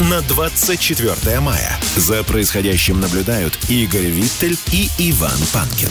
[0.00, 1.78] на 24 мая.
[1.96, 5.88] За происходящим наблюдают Игорь Виттель и Иван Панкин.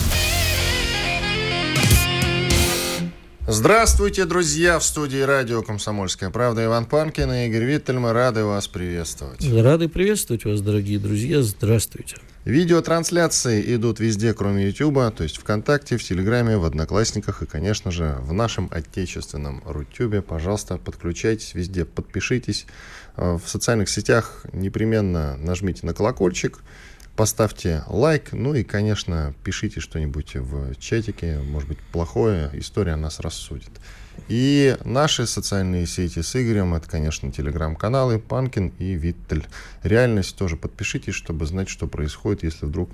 [3.47, 4.77] Здравствуйте, друзья!
[4.77, 7.97] В студии радио «Комсомольская правда» Иван Панкин и Игорь Виттель.
[7.97, 9.43] Мы рады вас приветствовать.
[9.51, 11.41] Рады приветствовать вас, дорогие друзья.
[11.41, 12.17] Здравствуйте.
[12.45, 18.17] Видеотрансляции идут везде, кроме Ютуба, то есть ВКонтакте, в Телеграме, в Одноклассниках и, конечно же,
[18.21, 20.21] в нашем отечественном Рутюбе.
[20.21, 22.67] Пожалуйста, подключайтесь везде, подпишитесь.
[23.17, 26.61] В социальных сетях непременно нажмите на колокольчик,
[27.15, 33.69] Поставьте лайк, ну и, конечно, пишите что-нибудь в чатике, может быть, плохое, история нас рассудит.
[34.27, 39.47] И наши социальные сети с Игорем, это, конечно, телеграм-каналы Панкин и Виттель.
[39.83, 42.89] Реальность тоже подпишитесь, чтобы знать, что происходит, если вдруг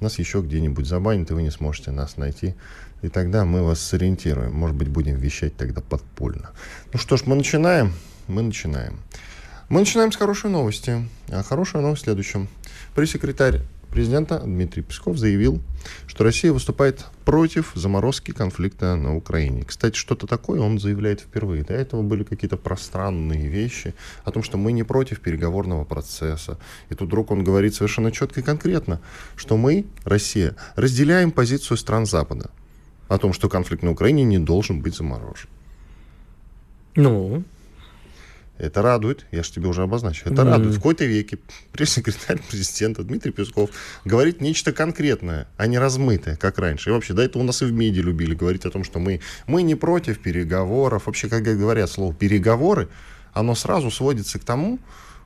[0.00, 2.54] нас еще где-нибудь забанят, и вы не сможете нас найти.
[3.02, 4.54] И тогда мы вас сориентируем.
[4.54, 6.52] Может быть, будем вещать тогда подпольно.
[6.94, 7.92] Ну что ж, мы начинаем.
[8.26, 9.00] Мы начинаем.
[9.68, 11.08] Мы начинаем с хорошей новости.
[11.28, 12.46] А хорошая новость в следующем.
[12.94, 15.60] Пресс-секретарь президента Дмитрий Песков заявил,
[16.06, 19.64] что Россия выступает против заморозки конфликта на Украине.
[19.64, 21.64] Кстати, что-то такое он заявляет впервые.
[21.64, 26.58] До этого были какие-то пространные вещи о том, что мы не против переговорного процесса.
[26.88, 29.00] И тут вдруг он говорит совершенно четко и конкретно,
[29.34, 32.52] что мы, Россия, разделяем позицию стран Запада
[33.08, 35.48] о том, что конфликт на Украине не должен быть заморожен.
[36.94, 37.42] Ну,
[38.58, 40.30] это радует, я же тебе уже обозначил.
[40.30, 40.50] Это mm-hmm.
[40.50, 40.74] радует.
[40.74, 41.38] В какой-то веке
[41.72, 43.70] пресс-секретарь президента Дмитрий Песков
[44.04, 46.90] говорит нечто конкретное, а не размытое, как раньше.
[46.90, 49.20] И вообще, до этого у нас и в меди любили говорить о том, что мы,
[49.46, 51.06] мы не против переговоров.
[51.06, 52.88] Вообще, когда говорят слово «переговоры»,
[53.32, 54.78] оно сразу сводится к тому,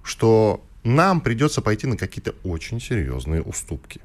[0.03, 4.01] что нам придется пойти на какие-то очень серьезные уступки.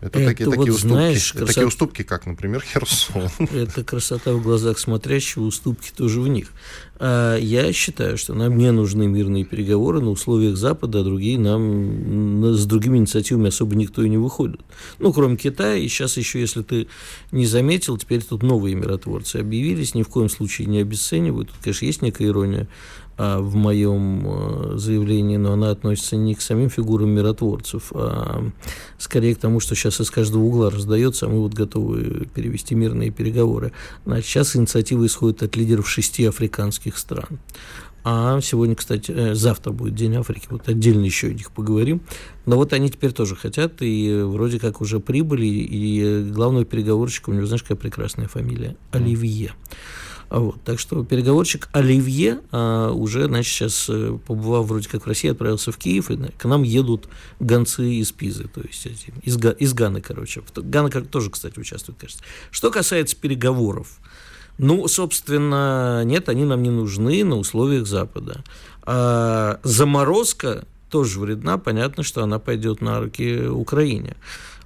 [0.00, 1.48] Это, это такие, вот такие, уступки, знаешь, красот...
[1.48, 3.28] такие уступки, как, например, Херсон.
[3.52, 6.52] Это красота в глазах смотрящего, уступки тоже в них.
[7.02, 12.44] А я считаю, что нам не нужны мирные переговоры на условиях Запада, а другие нам
[12.54, 14.60] с другими инициативами особо никто и не выходит.
[14.98, 16.88] Ну, кроме Китая, и сейчас еще, если ты
[17.32, 21.48] не заметил, теперь тут новые миротворцы объявились, ни в коем случае не обесценивают.
[21.48, 22.68] Тут, конечно, есть некая ирония
[23.20, 28.44] в моем а, заявлении, но она относится не к самим фигурам миротворцев, а
[28.98, 33.10] скорее к тому, что сейчас из каждого угла раздается, а мы вот готовы перевести мирные
[33.10, 33.72] переговоры.
[34.06, 37.38] Значит, сейчас инициатива исходит от лидеров шести африканских стран.
[38.02, 42.00] А сегодня, кстати, э, завтра будет День Африки, вот отдельно еще о них поговорим.
[42.46, 47.34] Но вот они теперь тоже хотят, и вроде как уже прибыли, и главного переговорщика, у
[47.34, 48.76] него, знаешь, какая прекрасная фамилия?
[48.92, 49.52] Оливье.
[50.30, 55.28] Вот, так что переговорщик Оливье а, уже, значит, сейчас, э, побывав вроде как в России,
[55.28, 57.08] отправился в Киев, и к нам едут
[57.40, 58.86] гонцы из Пизы, то есть
[59.24, 60.42] из, из Ганы, короче.
[60.54, 62.22] Гана тоже, кстати, участвует, кажется.
[62.52, 63.98] Что касается переговоров,
[64.56, 68.44] ну, собственно, нет, они нам не нужны на условиях Запада.
[68.82, 74.16] А заморозка тоже вредна, понятно, что она пойдет на руки Украине.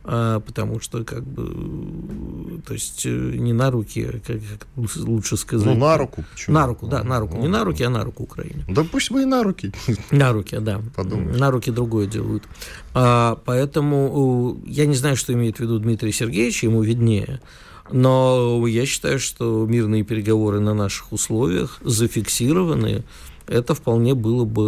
[0.07, 5.39] А, потому что как бы, то есть э, не на руки, а как, как лучше
[5.39, 5.67] сказать.
[5.67, 6.25] Ну, на руку.
[6.31, 6.55] Почему?
[6.55, 7.37] На руку, да, на руку.
[7.37, 8.67] Ну, не на руки, а на руку Украине.
[8.69, 9.73] Да пусть бы и на руки.
[10.11, 10.83] На руки, да.
[10.95, 11.39] Подумаешь.
[11.39, 12.45] На руки другое делают.
[12.93, 17.41] А, поэтому я не знаю, что имеет в виду Дмитрий Сергеевич, ему виднее.
[17.91, 23.05] Но я считаю, что мирные переговоры на наших условиях зафиксированные,
[23.47, 24.63] это вполне было бы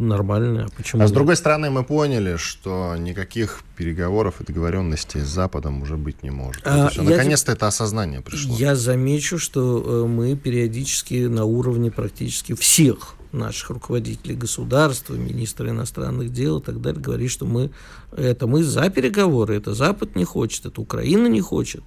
[0.00, 0.68] нормально.
[0.76, 5.96] Почему а с другой стороны, мы поняли, что никаких переговоров и договоренностей с Западом уже
[5.96, 6.62] быть не может.
[6.66, 8.54] А, наконец-то это осознание пришло.
[8.56, 16.32] Я замечу, что э, мы периодически на уровне практически всех наших руководителей государства, министра иностранных
[16.32, 17.70] дел и так далее, говорит, что мы,
[18.16, 21.82] это мы за переговоры, это Запад не хочет, это Украина не хочет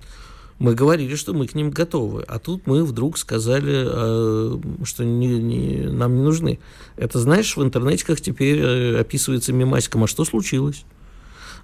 [0.59, 2.23] мы говорили, что мы к ним готовы.
[2.23, 6.59] А тут мы вдруг сказали, э, что не, не, нам не нужны.
[6.95, 10.03] Это, знаешь, в интернете как теперь э, описывается мемасиком.
[10.03, 10.83] А что случилось?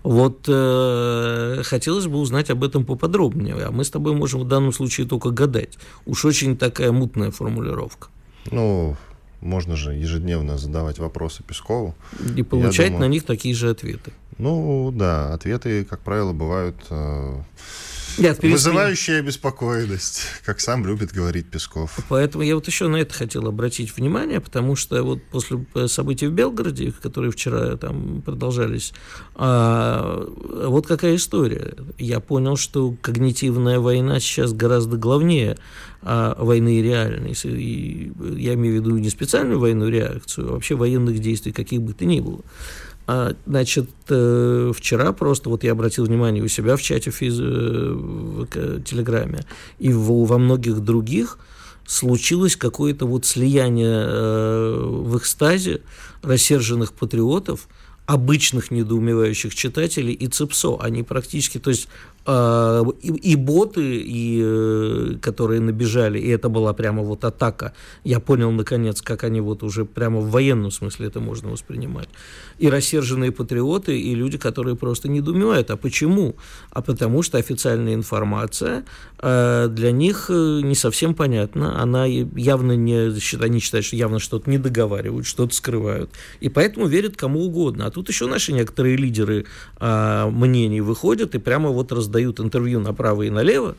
[0.04, 3.56] Вот э, хотелось бы узнать об этом поподробнее.
[3.56, 5.78] А мы с тобой можем в данном случае только гадать.
[6.06, 8.10] Уж очень такая мутная формулировка.
[8.52, 8.96] Ну,
[9.40, 11.96] можно же ежедневно задавать вопросы Пескову.
[12.36, 14.12] И получать думаю, на них такие же ответы.
[14.38, 16.76] Ну, да, ответы, как правило, бывают...
[16.90, 17.42] Э,
[18.18, 21.98] Нет, Вызывающая обеспокоенность, как сам любит говорить Песков.
[22.10, 26.32] Поэтому я вот еще на это хотел обратить внимание, потому что вот после событий в
[26.32, 28.94] Белгороде, которые вчера там продолжались,
[29.36, 31.76] а, вот какая история.
[31.98, 35.58] Я понял, что когнитивная война сейчас гораздо главнее
[36.02, 37.34] а, войны реальной.
[37.44, 41.94] И я имею в виду не специальную военную реакцию, а вообще военных действий, каких бы
[41.94, 42.42] то ни было.
[43.06, 47.38] А, значит, э, вчера просто, вот я обратил внимание у себя в чате в, физ...
[47.40, 48.46] Э, в
[48.84, 49.46] Телеграме
[49.80, 51.38] и в, во многих других
[51.86, 55.82] случилось какое-то вот слияние э, в экстазе
[56.22, 57.68] рассерженных патриотов,
[58.06, 60.78] обычных недоумевающих читателей и ЦИПСО.
[60.80, 61.90] Они практически, то есть
[62.26, 67.74] и, и боты, и, э, которые набежали, и это была прямо вот атака.
[68.06, 72.08] Я понял, наконец, как они вот уже прямо в военном смысле это можно воспринимать.
[72.60, 75.70] И рассерженные патриоты, и люди, которые просто недоумевают.
[75.70, 76.36] А почему?
[76.72, 78.86] А потому что официальная информация
[79.20, 81.82] э, для них э, не совсем понятна.
[81.82, 83.12] Она явно не,
[83.44, 86.10] они считают, что явно что-то не договаривают, что-то скрывают.
[86.40, 87.86] И поэтому верят кому угодно.
[87.86, 92.80] А тут еще наши некоторые лидеры а, мнений выходят и прямо вот раздают дают интервью
[92.80, 93.76] направо и налево,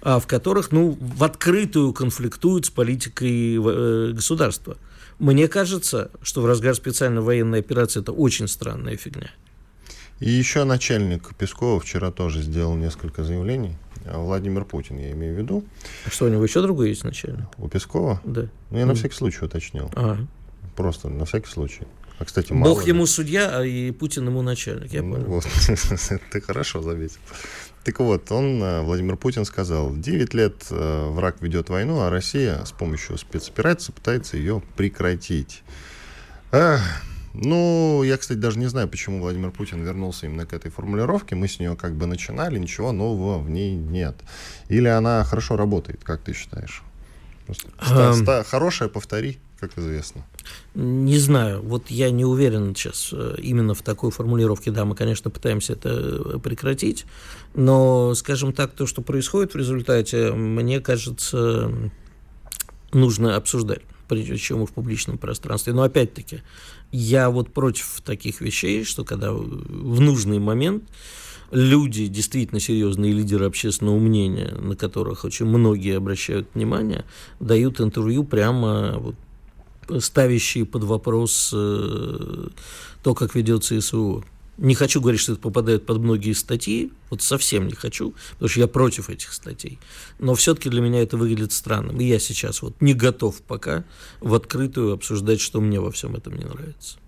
[0.00, 4.78] а, в которых ну, в открытую конфликтуют с политикой э, государства.
[5.18, 9.30] Мне кажется, что в разгар специальной военной операции это очень странная фигня.
[10.20, 13.76] И еще начальник Пескова вчера тоже сделал несколько заявлений.
[14.06, 15.64] А Владимир Путин, я имею в виду.
[16.06, 17.46] А что, у него еще другой есть начальник?
[17.58, 18.20] У Пескова?
[18.24, 18.48] Да.
[18.70, 19.90] Ну, я на всякий случай уточнил.
[19.94, 20.26] Ага.
[20.76, 21.86] Просто на всякий случай.
[22.18, 25.26] А, кстати, Бог ему судья, а и Путин ему начальник, я ну, понял.
[25.26, 25.44] Вот.
[26.32, 27.18] Ты хорошо заметил.
[27.84, 32.64] Так вот, он, э, Владимир Путин, сказал, 9 лет э, враг ведет войну, а Россия
[32.64, 35.62] с помощью спецоперации пытается ее прекратить.
[36.50, 36.80] Эх,
[37.34, 41.34] ну, я, кстати, даже не знаю, почему Владимир Путин вернулся именно к этой формулировке.
[41.34, 44.16] Мы с нее как бы начинали, ничего нового в ней нет.
[44.68, 46.82] Или она хорошо работает, как ты считаешь?
[47.46, 50.24] Просто, хорошая, повтори как известно?
[50.74, 51.62] Не знаю.
[51.62, 54.72] Вот я не уверен сейчас э, именно в такой формулировке.
[54.72, 57.04] Да, мы, конечно, пытаемся это э, прекратить,
[57.54, 61.70] но, скажем так, то, что происходит в результате, мне кажется,
[62.92, 65.72] нужно обсуждать причем и в публичном пространстве.
[65.72, 66.42] Но опять-таки,
[66.92, 70.84] я вот против таких вещей, что когда в нужный момент
[71.50, 77.04] люди, действительно серьезные лидеры общественного мнения, на которых очень многие обращают внимание,
[77.40, 79.14] дают интервью прямо вот
[80.00, 82.48] ставящие под вопрос э,
[83.02, 84.24] то, как ведется СВО.
[84.56, 88.60] Не хочу говорить, что это попадает под многие статьи, вот совсем не хочу, потому что
[88.60, 89.80] я против этих статей.
[90.20, 92.00] Но все-таки для меня это выглядит странным.
[92.00, 93.84] И я сейчас вот не готов пока
[94.20, 96.98] в открытую обсуждать, что мне во всем этом не нравится.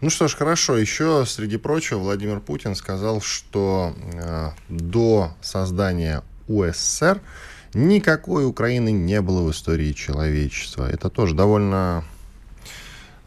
[0.00, 0.78] Ну что ж, хорошо.
[0.78, 7.20] Еще, среди прочего, Владимир Путин сказал, что э, до создания УССР
[7.74, 10.90] Никакой Украины не было в истории человечества.
[10.90, 12.04] Это тоже довольно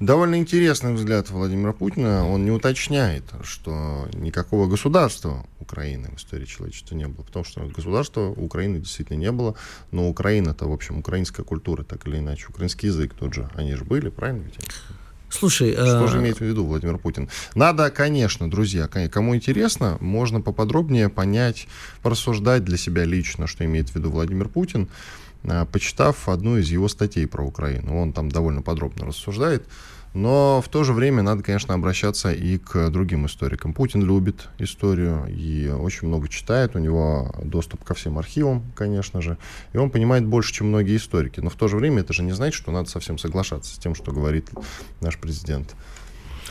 [0.01, 2.29] Довольно интересный взгляд Владимира Путина.
[2.29, 7.23] Он не уточняет, что никакого государства Украины в истории человечества не было.
[7.23, 9.55] Потому что государства Украины действительно не было.
[9.91, 12.47] Но Украина-то, в общем, украинская культура, так или иначе.
[12.49, 13.49] Украинский язык тот же.
[13.55, 14.59] Они же были, правильно ведь?
[15.29, 16.07] Слушай, что а...
[16.07, 17.29] же имеет в виду Владимир Путин?
[17.55, 21.67] Надо, конечно, друзья, кому интересно, можно поподробнее понять,
[22.01, 24.87] порассуждать для себя лично, что имеет в виду Владимир Путин,
[25.71, 27.99] почитав одну из его статей про Украину.
[27.99, 29.67] Он там довольно подробно рассуждает.
[30.15, 33.73] Но в то же время надо, конечно, обращаться и к другим историкам.
[33.73, 39.37] Путин любит историю и очень много читает, у него доступ ко всем архивам, конечно же,
[39.73, 41.41] и он понимает больше, чем многие историки.
[41.41, 43.93] Но в то же время это же не значит, что надо совсем соглашаться с тем,
[43.93, 44.49] что говорит
[45.01, 45.75] наш президент.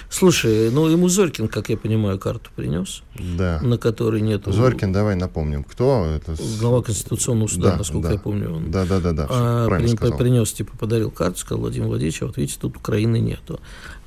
[0.09, 3.61] Слушай, ну ему Зорькин, как я понимаю, карту принес, да.
[3.63, 4.43] на которой нет.
[4.47, 6.37] Зорькин, давай напомним, кто это?
[6.61, 8.15] Глава Конституционного суда, да, насколько да.
[8.15, 8.55] я помню.
[8.55, 9.27] Он, да, да, да, да.
[9.29, 13.61] А, при, принес, типа, подарил карту, сказал Владимир Владимирович, а вот видите, тут Украины нету.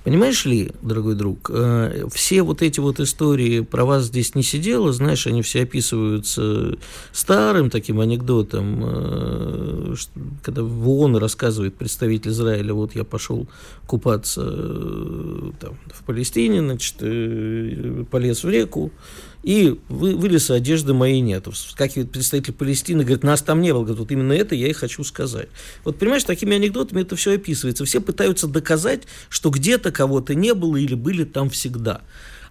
[0.07, 4.93] Понимаешь ли, дорогой друг, э, все вот эти вот истории про вас здесь не сидело,
[4.93, 6.77] знаешь, они все описываются
[7.11, 9.95] старым таким анекдотом, э,
[10.43, 13.49] когда в ООН рассказывает представитель Израиля, вот я пошел
[13.85, 16.99] купаться э, там, в Палестине, значит,
[18.09, 18.93] полез в реку,
[19.43, 21.51] и вы, вылез, одежды моей нету.
[21.51, 23.81] Вскакивает представитель Палестины, говорит, нас там не было.
[23.81, 25.49] Говорит, вот именно это я и хочу сказать.
[25.83, 27.85] Вот понимаешь, такими анекдотами это все описывается.
[27.85, 32.01] Все пытаются доказать, что где-то кого-то не было или были там всегда.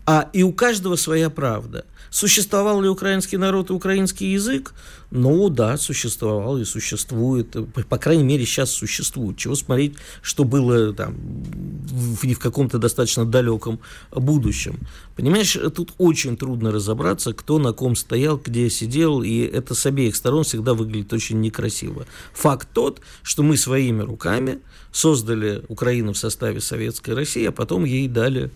[0.06, 1.84] А и у каждого своя правда.
[2.16, 4.72] Существовал ли украинский народ и украинский язык?
[5.10, 7.54] Ну да, существовал и существует.
[7.90, 9.36] По крайней мере, сейчас существует.
[9.36, 13.80] Чего смотреть, что было там в, в каком-то достаточно далеком
[14.10, 14.80] будущем.
[15.14, 20.16] Понимаешь, тут очень трудно разобраться, кто на ком стоял, где сидел, и это с обеих
[20.16, 22.06] сторон всегда выглядит очень некрасиво.
[22.32, 28.08] Факт тот, что мы своими руками создали Украину в составе Советской России, а потом ей
[28.08, 28.50] дали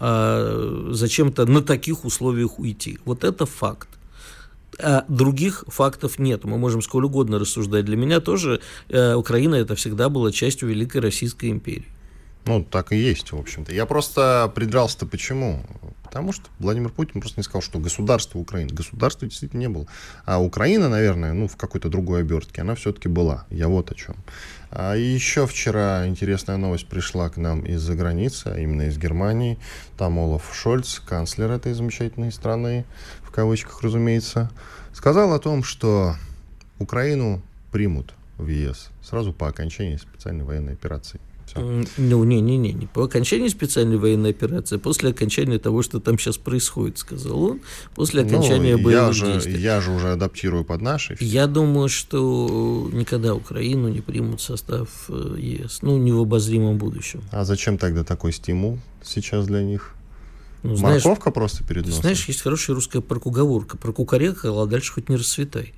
[0.00, 2.98] а, зачем-то на таких условиях уйти.
[3.04, 3.88] Вот это факт.
[4.80, 6.44] А других фактов нет.
[6.44, 7.84] Мы можем сколь угодно рассуждать.
[7.84, 11.86] Для меня тоже э, Украина это всегда была частью Великой Российской империи.
[12.48, 13.74] Ну, так и есть, в общем-то.
[13.74, 15.62] Я просто придрался-то почему?
[16.04, 18.70] Потому что Владимир Путин просто не сказал, что государство Украины.
[18.72, 19.86] Государства действительно не было.
[20.24, 23.44] А Украина, наверное, ну, в какой-то другой обертке, она все-таки была.
[23.50, 24.16] Я вот о чем.
[24.70, 29.58] А еще вчера интересная новость пришла к нам из-за границы, а именно из Германии.
[29.96, 32.84] Там Олаф Шольц, канцлер этой замечательной страны,
[33.22, 34.50] в кавычках, разумеется,
[34.92, 36.16] сказал о том, что
[36.78, 41.20] Украину примут в ЕС сразу по окончании специальной военной операции.
[41.58, 41.86] Все.
[41.98, 46.36] Ну, не-не-не, не по окончании специальной военной операции, а после окончания того, что там сейчас
[46.36, 47.60] происходит, сказал он,
[47.94, 49.60] после ну, окончания ну, боевых я же, действий.
[49.60, 51.16] Я же уже адаптирую под наши.
[51.20, 56.78] Я думаю, что никогда Украину не примут в состав э, ЕС, ну, не в обозримом
[56.78, 57.22] будущем.
[57.30, 59.94] А зачем тогда такой стимул сейчас для них?
[60.62, 62.02] Ну, знаешь, Морковка просто перед носом.
[62.02, 63.76] Знаешь, есть хорошая русская прокуговорка.
[63.76, 65.72] Прокукарекал, а дальше хоть не расцветай.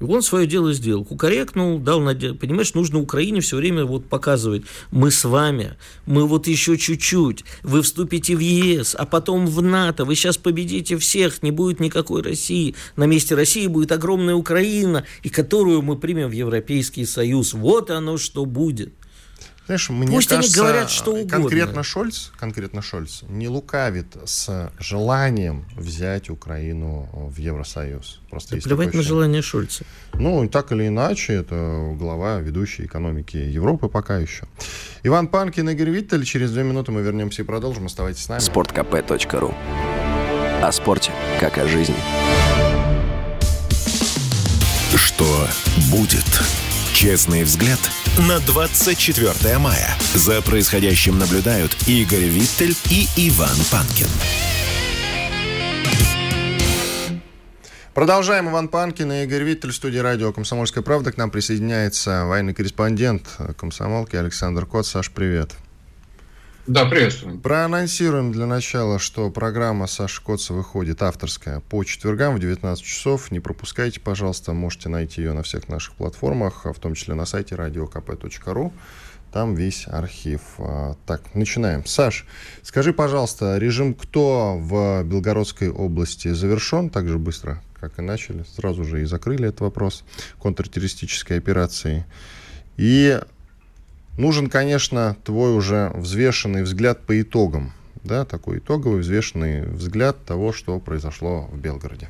[0.00, 1.04] И он свое дело сделал.
[1.04, 2.36] Кукарекнул, дал надежду.
[2.38, 4.64] Понимаешь, нужно Украине все время вот показывать.
[4.90, 5.74] Мы с вами,
[6.04, 7.44] мы вот еще чуть-чуть.
[7.62, 10.04] Вы вступите в ЕС, а потом в НАТО.
[10.04, 12.74] Вы сейчас победите всех, не будет никакой России.
[12.96, 17.54] На месте России будет огромная Украина, и которую мы примем в Европейский Союз.
[17.54, 18.92] Вот оно что будет.
[19.66, 21.30] Знаешь, мне Пусть кажется, они говорят что угодно.
[21.30, 28.20] Конкретно Шольц, конкретно Шольц не лукавит с желанием взять Украину в Евросоюз.
[28.28, 29.84] Просто да плевать на желание Шольца.
[30.12, 34.44] Ну, так или иначе, это глава ведущей экономики Европы пока еще.
[35.02, 36.24] Иван Панкин, Игорь Виттель.
[36.24, 37.86] Через две минуты мы вернемся и продолжим.
[37.86, 38.40] Оставайтесь с нами.
[38.40, 39.54] Спорткп.ру
[40.62, 41.96] О спорте, как о жизни.
[44.94, 45.48] Что
[45.90, 46.24] будет?
[46.92, 47.80] Честный взгляд
[48.18, 49.96] на 24 мая.
[50.14, 54.06] За происходящим наблюдают Игорь Виттель и Иван Панкин.
[57.92, 58.48] Продолжаем.
[58.48, 61.10] Иван Панкин и Игорь Виттель в студии радио «Комсомольская правда».
[61.12, 64.86] К нам присоединяется военный корреспондент комсомолки Александр Кот.
[64.86, 65.54] Саш, привет.
[66.66, 67.40] Да, приветствуем.
[67.40, 73.30] Проанонсируем для начала, что программа Саши Коца выходит авторская по четвергам в 19 часов.
[73.30, 74.54] Не пропускайте, пожалуйста.
[74.54, 78.72] Можете найти ее на всех наших платформах, в том числе на сайте radiokp.ru.
[79.30, 80.40] Там весь архив.
[80.56, 81.84] А, так, начинаем.
[81.84, 82.24] Саш,
[82.62, 88.42] скажи, пожалуйста, режим «Кто» в Белгородской области завершен так же быстро, как и начали?
[88.56, 90.02] Сразу же и закрыли этот вопрос
[90.38, 92.06] контртеррористической операции.
[92.78, 93.20] И
[94.16, 97.72] Нужен, конечно, твой уже взвешенный взгляд по итогам,
[98.04, 102.08] да, такой итоговый взвешенный взгляд того, что произошло в Белгороде.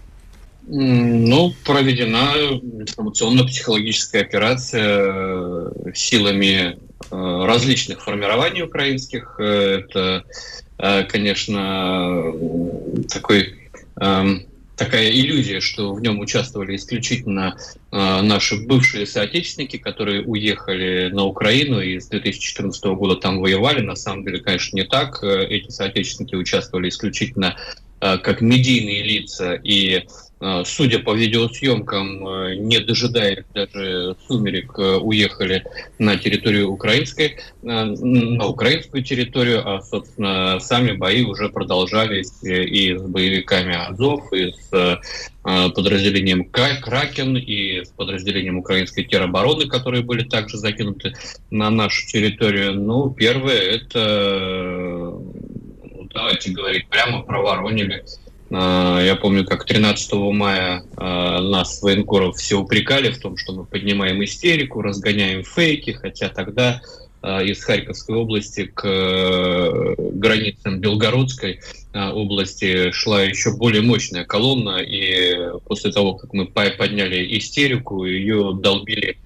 [0.66, 2.32] Ну, проведена
[2.62, 6.78] информационно-психологическая операция э, силами
[7.10, 9.36] э, различных формирований украинских.
[9.38, 10.24] Э, это,
[11.08, 12.32] конечно,
[13.10, 13.54] такой
[14.00, 14.46] эм,
[14.76, 17.56] такая иллюзия, что в нем участвовали исключительно
[17.92, 23.80] э, наши бывшие соотечественники, которые уехали на Украину и с 2014 года там воевали.
[23.80, 25.22] На самом деле, конечно, не так.
[25.22, 27.56] Эти соотечественники участвовали исключительно
[28.00, 30.06] э, как медийные лица и
[30.64, 35.64] судя по видеосъемкам, э, не дожидаясь даже сумерек, э, уехали
[35.98, 43.02] на территорию украинской, э, на украинскую территорию, а, собственно, сами бои уже продолжались и с
[43.02, 45.00] боевиками Азов, и с
[45.42, 51.14] подразделением Кракен, и с подразделением украинской теробороны, которые были также закинуты
[51.50, 52.74] на нашу территорию.
[52.74, 55.12] Ну, первое, это,
[55.82, 58.23] ну, давайте говорить прямо, проворонили а,
[58.60, 64.22] я помню, как 13 мая а, нас, военкоров, все упрекали в том, что мы поднимаем
[64.22, 66.80] истерику, разгоняем фейки, хотя тогда
[67.22, 71.60] а, из Харьковской области к э, границам Белгородской
[71.92, 79.16] области шла еще более мощная колонна, и после того, как мы подняли истерику, ее долбили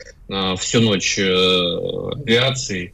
[0.59, 2.93] всю ночь э, авиацией,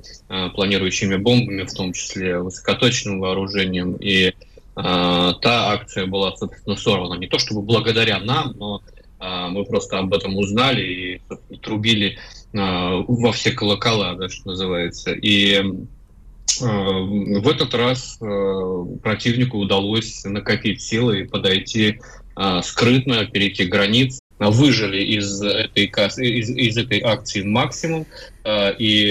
[0.54, 4.32] планирующими бомбами, в том числе высокоточным вооружением, и а,
[4.74, 7.18] та акция была, собственно, сорвана.
[7.18, 8.82] Не то чтобы благодаря нам, но
[9.24, 12.18] а, мы просто об этом узнали и трубили
[12.54, 15.12] а, во все колокола, да, что называется.
[15.12, 15.62] И
[16.60, 18.16] в этот раз
[19.02, 21.98] противнику удалось накопить силы и подойти
[22.62, 28.06] скрытно, перейти границы выжили из этой, из, из этой акции максимум
[28.46, 29.08] и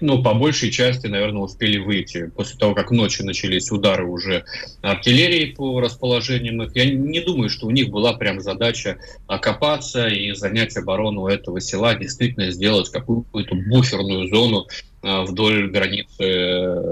[0.00, 2.30] ну, по большей части, наверное, успели выйти.
[2.34, 4.44] После того, как ночью начались удары уже
[4.82, 10.32] артиллерии по расположениям их, я не думаю, что у них была прям задача окопаться и
[10.32, 14.66] занять оборону этого села, действительно сделать какую-то буферную зону
[15.02, 16.82] а, вдоль границы э,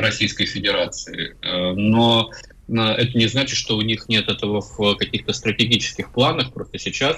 [0.00, 1.36] Российской Федерации.
[1.42, 2.30] Э, но
[2.68, 6.52] это не значит, что у них нет этого в каких-то стратегических планах.
[6.52, 7.16] Просто сейчас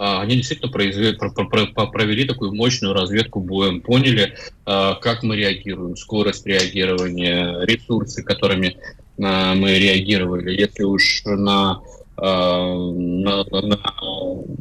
[0.00, 7.60] они действительно произвели, провели такую мощную разведку боем, поняли, а, как мы реагируем, скорость реагирования,
[7.66, 8.76] ресурсы, которыми
[9.22, 10.58] а, мы реагировали.
[10.58, 11.80] Если уж на,
[12.16, 13.78] на, на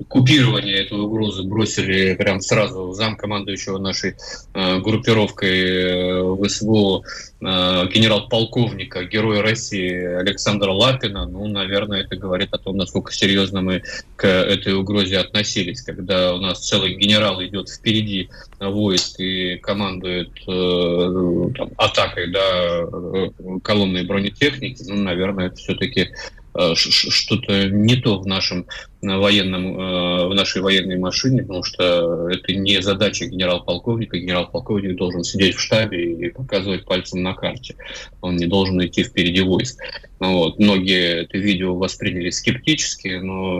[0.10, 4.16] купирование этой угрозы бросили прям сразу замкомандующего нашей
[4.54, 12.58] э, группировкой э, ВСВО э, генерал-полковника, героя России Александра Лапина, ну, наверное, это говорит о
[12.58, 13.84] том, насколько серьезно мы
[14.16, 21.52] к этой угрозе относились, когда у нас целый генерал идет впереди войск и командует э,
[21.56, 23.30] там, атакой да, э,
[23.64, 26.10] колонной бронетехники, ну, наверное, это все-таки
[26.56, 28.66] Э, что-то не то в нашем
[29.02, 29.76] э, военном,
[30.30, 34.18] в нашей военной машине, потому что это не задача генерал-полковника.
[34.18, 37.76] Генерал-полковник должен сидеть в штабе и показывать пальцем на карте.
[38.22, 39.80] Он не должен идти впереди войск.
[40.20, 40.60] Вот.
[40.60, 43.60] Многие это видео восприняли скептически, но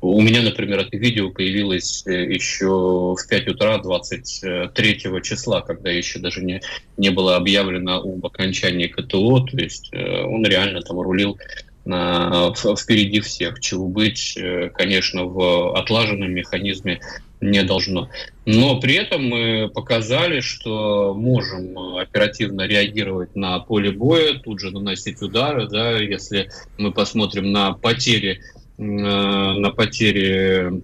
[0.00, 6.42] у меня, например, это видео появилось еще в 5 утра 23 числа, когда еще даже
[6.42, 6.62] не,
[6.96, 11.38] не было объявлено об окончании КТО, то есть он реально там рулил
[11.86, 17.00] впереди всех, чего быть, э, конечно, в отлаженном механизме
[17.40, 18.08] не должно.
[18.44, 25.20] Но при этом мы показали, что можем оперативно реагировать на поле боя, тут же наносить
[25.20, 28.40] удары, да, если мы посмотрим на потери,
[28.78, 30.82] э, на потери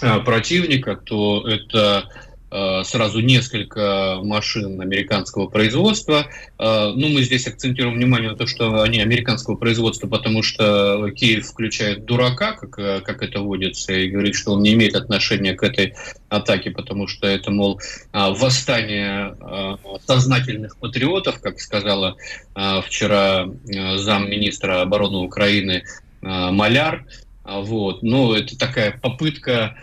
[0.00, 6.26] э, противника, то это Э, сразу несколько машин американского производства.
[6.58, 11.46] Э, ну, мы здесь акцентируем внимание на то, что они американского производства, потому что Киев
[11.46, 15.62] включает дурака, как, э, как это водится, и говорит, что он не имеет отношения к
[15.64, 15.94] этой
[16.28, 17.80] атаке, потому что это, мол,
[18.12, 19.36] восстание
[20.06, 22.16] сознательных патриотов, как сказала
[22.84, 23.48] вчера
[23.96, 25.84] замминистра обороны Украины
[26.20, 27.06] Маляр.
[27.44, 28.02] Вот.
[28.02, 29.76] Ну, это такая попытка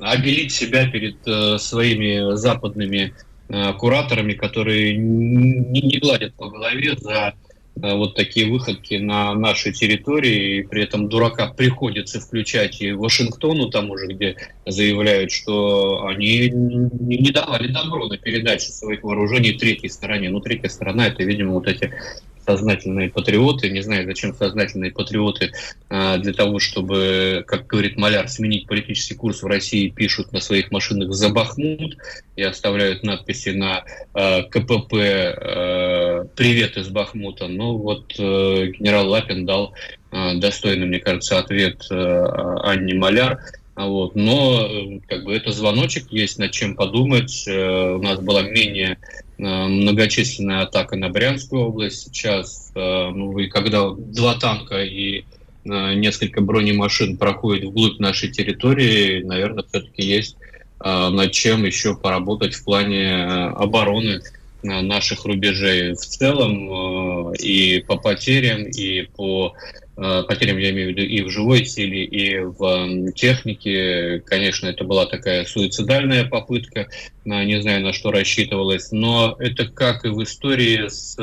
[0.00, 3.14] обелить себя перед э, своими западными
[3.48, 7.34] э, кураторами, которые не, не гладят по голове за
[7.82, 13.70] э, вот такие выходки на нашей территории, и при этом дурака приходится включать и Вашингтону,
[13.70, 20.28] тому же, где заявляют, что они не давали добро на передачу своих вооружений третьей стороне.
[20.28, 21.90] Ну, третья сторона, это, видимо, вот эти
[22.50, 23.70] сознательные патриоты.
[23.70, 25.52] Не знаю, зачем сознательные патриоты
[25.88, 30.72] а, для того, чтобы, как говорит Маляр, сменить политический курс в России, пишут на своих
[30.72, 31.96] машинах «За Бахмут»
[32.36, 33.84] и оставляют надписи на
[34.14, 37.46] а, КПП а, «Привет из Бахмута».
[37.46, 39.74] Ну вот генерал Лапин дал
[40.10, 43.38] достойный, мне кажется, ответ Анне Маляр–
[43.86, 44.16] вот.
[44.16, 44.68] Но
[45.06, 47.44] как бы это звоночек, есть над чем подумать.
[47.46, 48.98] У нас была менее
[49.42, 52.04] Э, многочисленная атака на Брянскую область.
[52.04, 55.24] Сейчас, э, ну, и когда два танка и
[55.64, 60.36] э, несколько бронемашин проходят вглубь нашей территории, наверное, все-таки есть
[60.82, 64.22] над чем еще поработать в плане обороны
[64.62, 71.02] наших рубежей в целом и по потерям, и по Э, потерям, я имею в виду,
[71.02, 74.22] и в живой силе, и в технике.
[74.24, 76.88] Конечно, это была такая суицидальная попытка,
[77.24, 81.16] не знаю, на что рассчитывалось, но это как и в истории с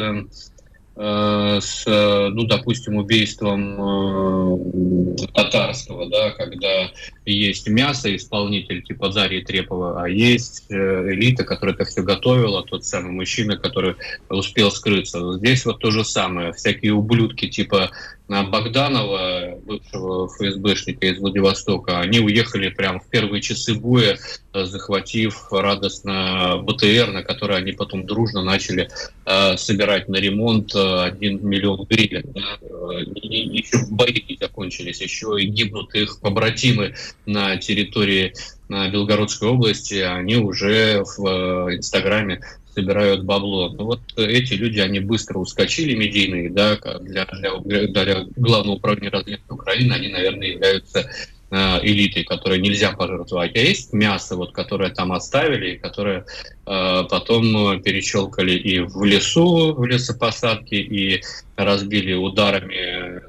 [1.00, 3.76] Э, с, ну, допустим, убийством
[5.16, 6.92] э, татарского, да, когда
[7.24, 12.84] есть мясо, исполнитель типа Дарьи Трепова, а есть э, элита, которая это все готовила, тот
[12.84, 13.96] самый мужчина, который
[14.28, 15.38] успел скрыться.
[15.38, 16.52] Здесь вот то же самое.
[16.54, 17.92] Всякие ублюдки типа
[18.28, 24.18] Богданова, бывшего ФСБшника из Владивостока, они уехали прямо в первые часы боя,
[24.54, 28.90] захватив радостно БТР, на который они потом дружно начали
[29.26, 32.34] э, собирать на ремонт э, 1 миллион гривен.
[32.36, 38.34] Э, и, еще бои не закончились, еще и гибнут их побратимы на территории
[38.68, 42.42] на Белгородской области, они уже в э, Инстаграме
[42.78, 43.70] собирают бабло.
[43.70, 49.50] Ну вот эти люди, они быстро ускочили медийные, да, для, для, для главного управления разведки
[49.50, 51.10] Украины, они, наверное, являются
[51.50, 57.82] э, элитой, которой нельзя пожертвовать, а есть мясо, вот, которое там оставили, которое э, потом
[57.82, 61.24] перещелкали и в лесу, в лесопосадке, и
[61.56, 63.24] разбили ударами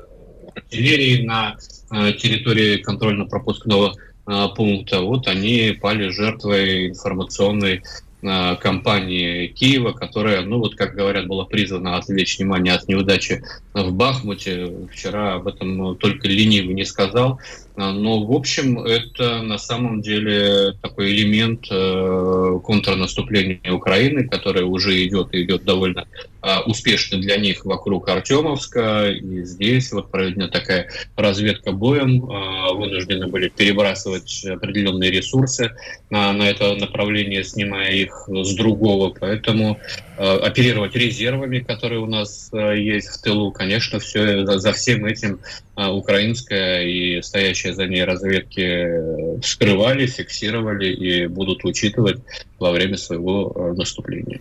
[0.55, 1.57] артиллерии на
[1.91, 5.01] э, территории контрольно-пропускного э, пункта.
[5.01, 7.83] Вот они пали жертвой информационной
[8.21, 14.73] компании Киева, которая, ну вот как говорят, была призвана отвлечь внимание от неудачи в Бахмуте.
[14.93, 17.41] Вчера об этом только ленивый не сказал.
[17.79, 25.05] А, но, в общем, это на самом деле такой элемент э, контрнаступления Украины, которое уже
[25.07, 26.05] идет и идет довольно
[26.43, 29.13] э, успешно для них вокруг Артемовска.
[29.13, 32.25] И здесь вот проведена такая разведка боем.
[32.25, 35.71] Э, вынуждены были перебрасывать определенные ресурсы
[36.11, 39.15] на, на это направление, снимая их с другого.
[39.21, 39.79] Поэтому
[40.19, 45.39] оперировать резервами, которые у нас э, есть в тылу, конечно, все за, за всем этим
[45.77, 52.21] э, украинская и стоящая за ней разведки э, скрывали, фиксировали и будут учитывать
[52.59, 54.41] во время своего э, наступления.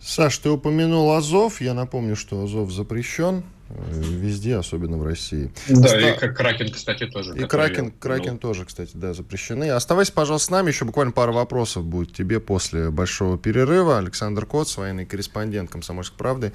[0.00, 1.60] Саш, ты упомянул Азов.
[1.60, 5.52] Я напомню, что Азов запрещен э, везде, особенно в России.
[5.68, 6.26] Да, Оста...
[6.26, 7.36] и Кракен, кстати, тоже.
[7.36, 9.70] И Кракен, Кракен тоже, кстати, да, запрещены.
[9.70, 10.68] Оставайся, пожалуйста, с нами.
[10.68, 13.98] Еще буквально пару вопросов будет тебе после большого перерыва.
[13.98, 16.52] Александр Коц, военный корреспондент «Комсомольской правды».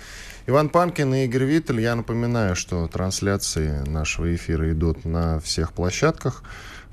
[0.47, 1.81] Иван Панкин и Игорь Виттель.
[1.81, 6.43] Я напоминаю, что трансляции нашего эфира идут на всех площадках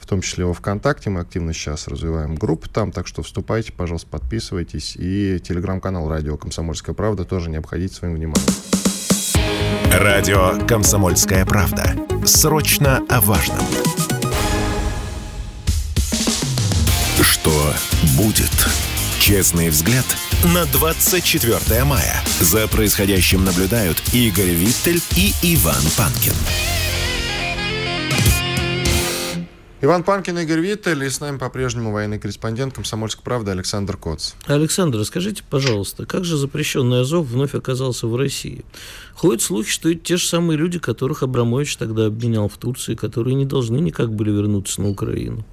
[0.03, 1.11] в том числе во ВКонтакте.
[1.11, 4.97] Мы активно сейчас развиваем группы там, так что вступайте, пожалуйста, подписывайтесь.
[4.97, 8.82] И телеграм-канал «Радио Комсомольская правда» тоже не обходите своим вниманием.
[9.93, 11.95] Радио «Комсомольская правда».
[12.25, 13.59] Срочно о важном.
[17.21, 17.75] Что
[18.17, 18.51] будет?
[19.21, 20.07] Честный взгляд
[20.55, 22.23] на 24 мая.
[22.41, 26.72] За происходящим наблюдают Игорь Виттель и Иван Панкин.
[29.85, 34.35] Иван Панкин, Игорь Виттель, и с нами по-прежнему военный корреспондент «Комсомольской правды» Александр Коц.
[34.47, 38.65] Александр, расскажите, пожалуйста, как же запрещенный Азов вновь оказался в России?
[39.13, 43.35] Ходят слухи, что это те же самые люди, которых Абрамович тогда обменял в Турции, которые
[43.35, 45.45] не должны никак были вернуться на Украину.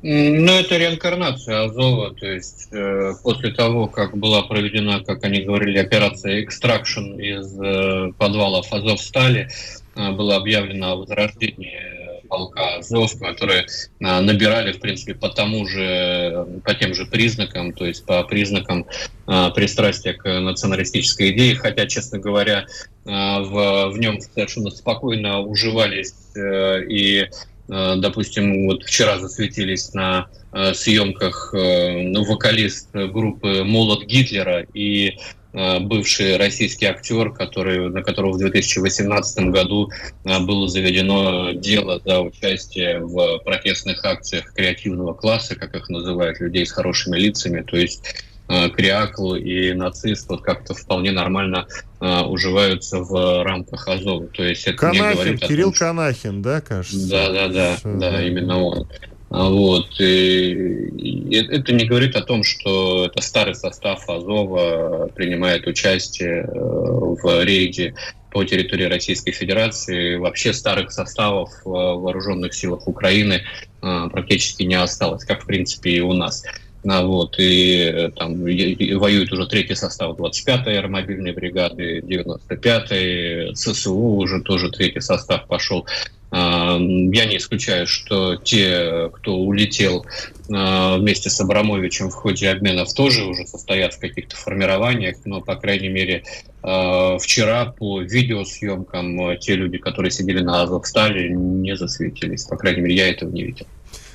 [0.00, 5.76] Ну, это реинкарнация Азова, то есть э, после того, как была проведена, как они говорили,
[5.76, 9.50] операция «Экстракшн» из э, подвалов Азовстали,
[9.96, 12.01] э, было объявлено о возрождении
[12.32, 13.66] полка Азов, которые
[14.02, 18.86] а, набирали, в принципе, по тому же, по тем же признакам, то есть по признакам
[19.26, 22.64] а, пристрастия к националистической идее, хотя, честно говоря,
[23.04, 27.28] а, в, в нем совершенно спокойно уживались э, и
[27.68, 30.26] допустим, вот вчера засветились на
[30.74, 38.32] съемках э, ну, вокалист группы «Молот Гитлера» и Э, бывший российский актер, который, на которого
[38.32, 39.90] в 2018 году
[40.24, 46.64] э, было заведено дело за участие в протестных акциях креативного класса, как их называют, людей
[46.64, 48.02] с хорошими лицами, то есть
[48.48, 51.66] э, Криакл и нацист вот как-то вполне нормально
[52.00, 54.26] уживаются в рамках Азова.
[54.26, 55.84] То есть это Канахин, не говорит Кирилл том, что...
[55.84, 57.08] Канахин, да, кажется?
[57.08, 58.88] Да, да, да, да, именно он.
[59.32, 59.98] А вот.
[59.98, 67.42] И это не говорит о том, что это старый состав Азова принимает участие э, в
[67.42, 67.94] рейде
[68.30, 70.16] по территории Российской Федерации.
[70.16, 73.42] Вообще старых составов в вооруженных силах Украины
[73.80, 76.44] э, практически не осталось, как в принципе и у нас.
[76.86, 84.42] А вот, и там и воюет уже третий состав 25-й аэромобильной бригады, 95-й, ССУ уже
[84.42, 85.86] тоже третий состав пошел.
[86.32, 90.06] А, я не исключаю, что те, кто улетел
[90.50, 95.56] а, вместе с Абрамовичем в ходе обменов, тоже уже состоят в каких-то формированиях, но, по
[95.56, 96.24] крайней мере,
[96.62, 102.44] а, вчера по видеосъемкам те люди, которые сидели на Азовстале, не засветились.
[102.44, 103.66] По крайней мере, я этого не видел.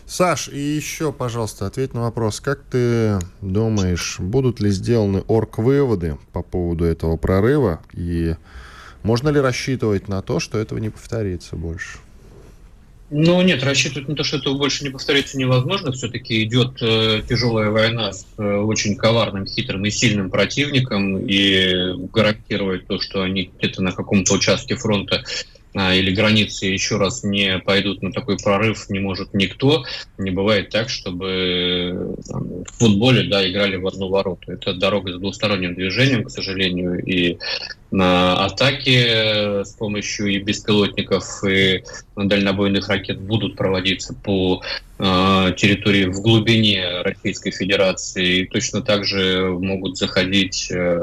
[0.07, 2.39] Саш, и еще, пожалуйста, ответь на вопрос.
[2.39, 7.81] Как ты думаешь, будут ли сделаны орг-выводы по поводу этого прорыва?
[7.93, 8.35] И
[9.03, 11.99] можно ли рассчитывать на то, что этого не повторится больше?
[13.09, 15.93] Ну нет, рассчитывать на то, что этого больше не повторится, невозможно.
[15.93, 22.85] Все-таки идет э, тяжелая война с э, очень коварным, хитрым и сильным противником, и гарантировать
[22.85, 25.23] то, что они где-то на каком-то участке фронта
[25.77, 29.85] или границы еще раз не пойдут на такой прорыв не может никто.
[30.17, 34.51] Не бывает так, чтобы там, в футболе да, играли в одну вороту.
[34.51, 37.37] Это дорога с двусторонним движением, к сожалению, и
[37.91, 41.83] на атаки с помощью и беспилотников, и
[42.15, 44.61] дальнобойных ракет будут проводиться по
[44.99, 48.39] э, территории в глубине Российской Федерации.
[48.39, 50.99] И точно так же могут заходить э,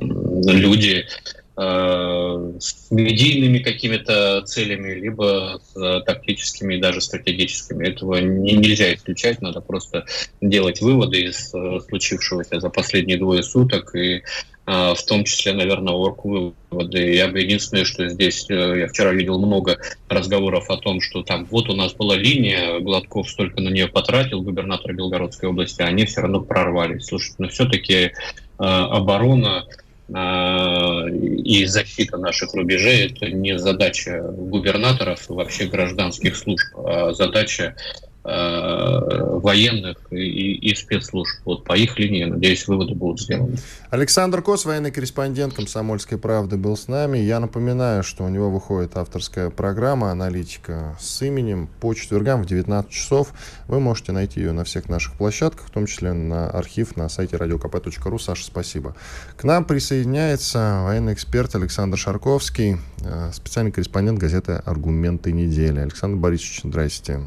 [0.00, 7.88] люди, Э, Э, с медийными какими-то целями, либо с тактическими и даже стратегическими.
[7.88, 10.04] Этого не, нельзя исключать, надо просто
[10.40, 14.22] делать выводы из э, случившегося за последние двое суток и э,
[14.66, 17.14] в том числе, наверное, орг выводы.
[17.14, 21.68] Я бы единственное, что здесь, я вчера видел много разговоров о том, что там вот
[21.68, 26.22] у нас была линия, Гладков столько на нее потратил, губернатор Белгородской области, а они все
[26.22, 27.06] равно прорвались.
[27.06, 28.12] Слушайте, но все-таки
[28.58, 29.66] оборона
[30.14, 39.96] и защита наших рубежей– это не задача губернаторов вообще гражданских служб, а задача Э, военных
[40.12, 41.40] и, и спецслужб.
[41.44, 43.56] Вот по их линии, надеюсь, выводы будут сделаны.
[43.90, 47.18] Александр Кос, военный корреспондент «Комсомольской правды» был с нами.
[47.18, 52.90] Я напоминаю, что у него выходит авторская программа «Аналитика с именем» по четвергам в 19
[52.90, 53.32] часов.
[53.66, 57.36] Вы можете найти ее на всех наших площадках, в том числе на архив на сайте
[57.36, 58.18] radiokp.ru.
[58.20, 58.94] Саша, спасибо.
[59.36, 65.80] К нам присоединяется военный эксперт Александр Шарковский, э, специальный корреспондент газеты «Аргументы недели».
[65.80, 67.20] Александр Борисович, здрасте.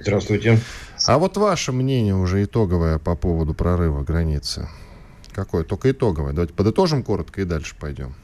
[0.00, 0.58] Здравствуйте.
[1.06, 4.68] А вот ваше мнение уже итоговое по поводу прорыва границы?
[5.32, 5.64] Какое?
[5.64, 6.32] Только итоговое.
[6.32, 8.14] Давайте подытожим коротко и дальше пойдем.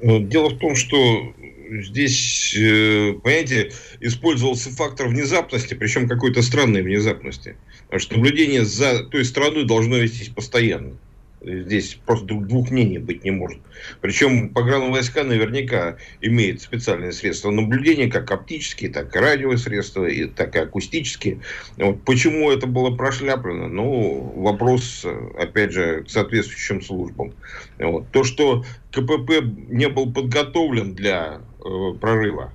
[0.00, 1.32] Ну, дело в том, что
[1.70, 7.56] здесь, э, понимаете, использовался фактор внезапности, причем какой-то странной внезапности.
[7.84, 10.96] Потому что наблюдение за той страной должно вестись постоянно.
[11.42, 13.58] Здесь просто двух мнений быть не может.
[14.00, 20.60] Причем войска наверняка имеют специальные средства наблюдения, как оптические, так и радиосредства, и, так и
[20.60, 21.40] акустические.
[21.76, 22.02] Вот.
[22.02, 23.68] Почему это было прошляплено?
[23.68, 25.04] Ну, вопрос,
[25.38, 27.32] опять же, к соответствующим службам.
[27.78, 28.10] Вот.
[28.12, 32.52] То, что КПП не был подготовлен для э, прорыва,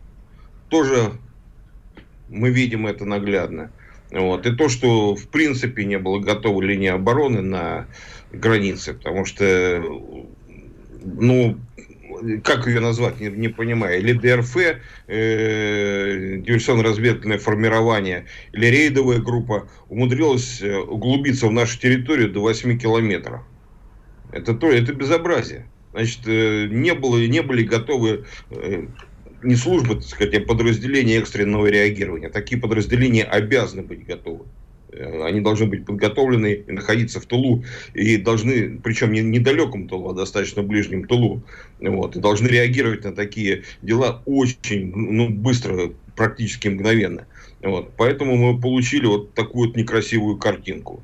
[0.69, 1.11] тоже
[2.29, 3.71] мы видим это наглядно.
[4.11, 4.45] Вот.
[4.45, 7.87] И то, что в принципе не было готова линия обороны на
[8.31, 9.83] границе, потому что,
[11.03, 11.57] ну,
[12.43, 14.57] как ее назвать, не, не понимаю, или ДРФ,
[15.07, 23.41] э, диверсионно-разведывательное формирование, или рейдовая группа умудрилась э, углубиться в нашу территорию до 8 километров.
[24.31, 25.65] Это, то, это безобразие.
[25.93, 28.85] Значит, э, не, было, не были готовы э,
[29.43, 32.29] не службы, так сказать, а подразделения экстренного реагирования.
[32.29, 34.45] Такие подразделения обязаны быть готовы.
[34.91, 37.63] Э, они должны быть подготовлены и находиться в тылу.
[37.93, 41.43] И должны, причем не недалеком тылу, а достаточно ближнем тылу.
[41.79, 47.27] Вот, и должны реагировать на такие дела очень ну, быстро, практически мгновенно.
[47.61, 51.03] Вот, поэтому мы получили вот такую вот некрасивую картинку.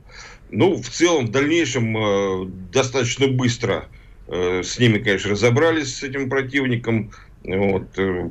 [0.49, 3.87] Ну, в целом, в дальнейшем э, достаточно быстро
[4.27, 7.11] э, с ними, конечно, разобрались, с этим противником.
[7.43, 8.29] Вот, э,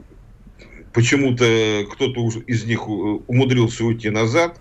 [0.93, 4.59] почему-то кто-то из них э, умудрился уйти назад.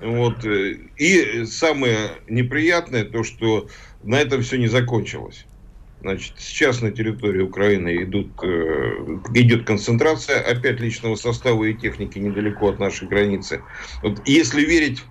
[0.00, 0.44] Вот.
[0.44, 3.68] Э, и самое неприятное то, что
[4.02, 5.46] на этом все не закончилось.
[6.02, 12.68] Значит, сейчас на территории Украины идут, э, идет концентрация опять личного состава и техники недалеко
[12.68, 13.62] от нашей границы.
[14.02, 15.02] Вот, если верить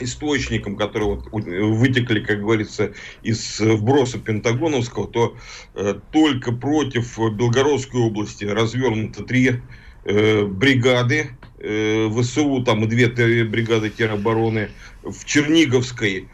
[0.00, 5.36] источникам, которые вот вытекли, как говорится, из вброса Пентагоновского, то
[5.74, 9.60] э, только против Белгородской области развернуто три
[10.04, 11.30] э, бригады
[11.62, 13.08] ВСУ, там и две
[13.44, 14.70] бригады теробороны,
[15.02, 16.28] в Черниговской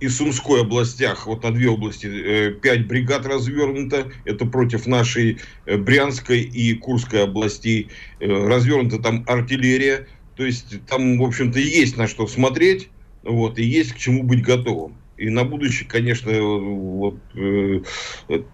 [0.00, 5.76] и Сумской областях, вот на две области, э, пять бригад развернуто, это против нашей э,
[5.78, 7.88] Брянской и Курской областей,
[8.20, 12.88] э, развернута там артиллерия, то есть там, в общем-то, есть на что смотреть,
[13.22, 14.96] вот, и есть к чему быть готовым.
[15.16, 17.82] И на будущее, конечно, вот, э,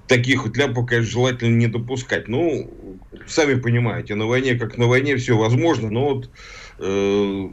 [0.07, 2.29] таких вот ляпов, конечно, желательно не допускать.
[2.29, 6.31] Ну, сами понимаете, на войне, как на войне, все возможно, но вот
[6.79, 7.49] э,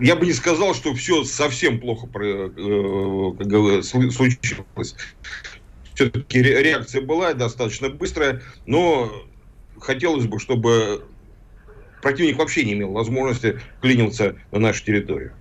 [0.00, 4.96] я бы не сказал, что все совсем плохо э, случилось.
[5.94, 9.12] Все-таки реакция была достаточно быстрая, но
[9.78, 11.04] хотелось бы, чтобы
[12.00, 15.39] противник вообще не имел возможности клиниться на нашу территорию.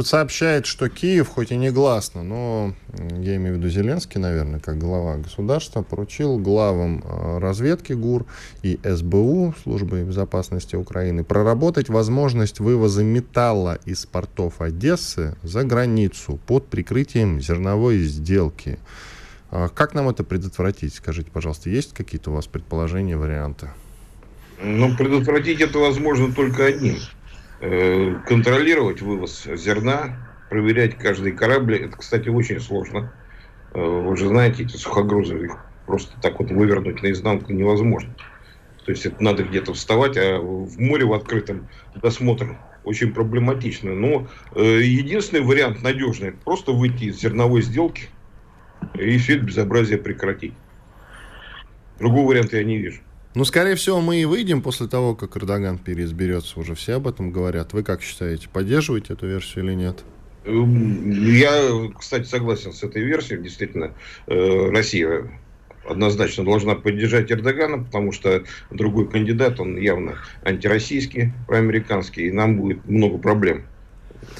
[0.00, 2.72] Тут сообщает, что Киев, хоть и не гласно, но
[3.18, 8.24] я имею в виду Зеленский, наверное, как глава государства, поручил главам э, разведки ГУР
[8.62, 16.68] и СБУ, службы безопасности Украины, проработать возможность вывоза металла из портов Одессы за границу под
[16.68, 18.78] прикрытием зерновой сделки.
[19.50, 20.94] А как нам это предотвратить?
[20.94, 23.68] Скажите, пожалуйста, есть какие-то у вас предположения, варианты?
[24.64, 26.96] Ну, предотвратить это возможно только одним–
[27.60, 30.16] контролировать вывоз зерна,
[30.50, 33.12] проверять каждый корабль, это, кстати, очень сложно.
[33.72, 38.14] Э, вы же знаете, эти сухогрузы, их просто так вот вывернуть наизнанку невозможно.
[38.84, 43.94] То есть это надо где-то вставать, а в море в открытом досмотр очень проблематично.
[43.94, 48.08] Но э, единственный вариант надежный, просто выйти из зерновой сделки
[48.94, 50.54] и все это безобразие прекратить.
[51.98, 53.00] Другого варианта я не вижу.
[53.34, 56.58] Ну, скорее всего, мы и выйдем после того, как Эрдоган переизберется.
[56.58, 57.72] Уже все об этом говорят.
[57.72, 60.00] Вы как считаете, поддерживаете эту версию или нет?
[60.44, 63.40] Эм, я, кстати, согласен с этой версией.
[63.40, 63.92] Действительно,
[64.26, 65.30] э, Россия
[65.88, 72.84] однозначно должна поддержать Эрдогана, потому что другой кандидат, он явно антироссийский, проамериканский, и нам будет
[72.86, 73.64] много проблем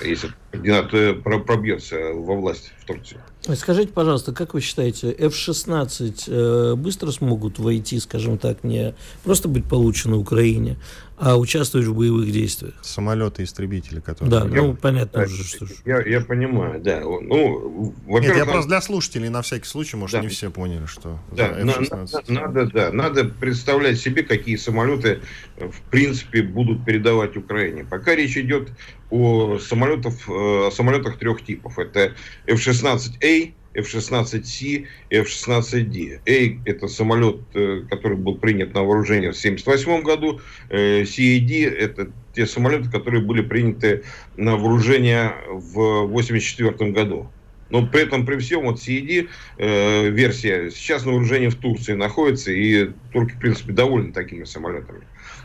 [0.02, 3.18] если кандидат э, пробьется во власть в Турции.
[3.54, 9.64] Скажите, пожалуйста, как вы считаете, F-16 э, быстро смогут войти, скажем так, не просто быть
[9.64, 10.76] получены Украине,
[11.20, 12.74] а участвовать в боевых действиях?
[12.82, 14.30] Самолеты-истребители, которые...
[14.30, 15.66] Да, я, ну, понятно да, уже, что...
[15.84, 17.00] Я, я понимаю, да.
[17.00, 17.94] Ну.
[18.06, 20.22] Нет, я просто для слушателей на всякий случай, может, да.
[20.22, 22.24] не все поняли, что да, F-16...
[22.28, 25.20] Надо, да, надо представлять себе, какие самолеты,
[25.58, 27.84] в принципе, будут передавать Украине.
[27.84, 28.70] Пока речь идет
[29.10, 31.78] о, самолетах, э, о самолетах трех типов.
[31.78, 32.14] Это
[32.46, 36.20] F-16A, F-16C и F-16D.
[36.26, 40.40] A– это самолет, э, который был принят на вооружение в 1978 году.
[40.68, 44.04] Э, C и D– это те самолеты, которые были приняты
[44.36, 47.30] на вооружение в 1984 году.
[47.70, 52.50] Но при этом, при всем, вот CED э, версия сейчас на вооружении в Турции находится,
[52.50, 55.02] и турки, в принципе, довольны такими самолетами.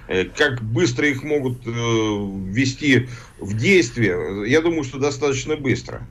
[0.07, 3.07] Э, как быстро их могут э, ввести
[3.39, 6.05] в действие, я думаю, что достаточно быстро.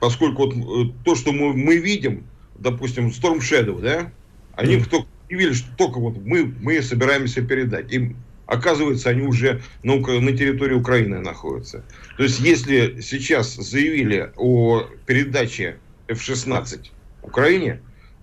[0.00, 2.24] Поскольку вот э, то, что мы, мы видим,
[2.58, 4.12] допустим, Storm Shadow, да,
[4.54, 4.88] они mm.
[4.88, 7.92] только удивили, что только вот мы, мы собираемся передать.
[7.92, 11.84] Им оказывается, они уже на, на территории Украины находятся.
[12.16, 15.78] То есть, если сейчас заявили о передаче
[16.08, 16.90] F-16
[17.22, 17.80] Украине,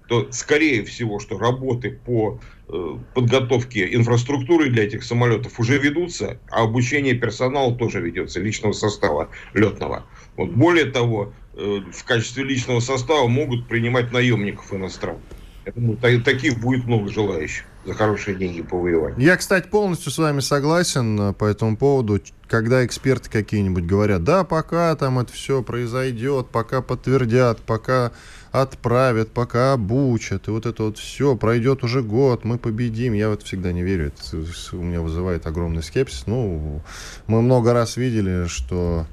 [0.07, 6.63] то, скорее всего, что работы по э, подготовке инфраструктуры для этих самолетов уже ведутся, а
[6.63, 10.05] обучение персонала тоже ведется, личного состава летного.
[10.35, 15.21] Вот, более того, в качестве личного состава могут принимать наемников иностранных.
[15.65, 19.15] Я думаю, таких будет много желающих за хорошие деньги повоевать.
[19.17, 22.19] Я, кстати, полностью с вами согласен э, по этому поводу.
[22.47, 28.11] Когда эксперты какие-нибудь говорят, да, пока там это все произойдет, пока подтвердят, пока
[28.51, 33.13] отправят, пока обучат, и вот это вот все, пройдет уже год, мы победим.
[33.13, 36.25] Я в это всегда не верю, это у меня вызывает огромный скепсис.
[36.27, 36.81] Ну,
[37.27, 39.07] мы много раз видели, что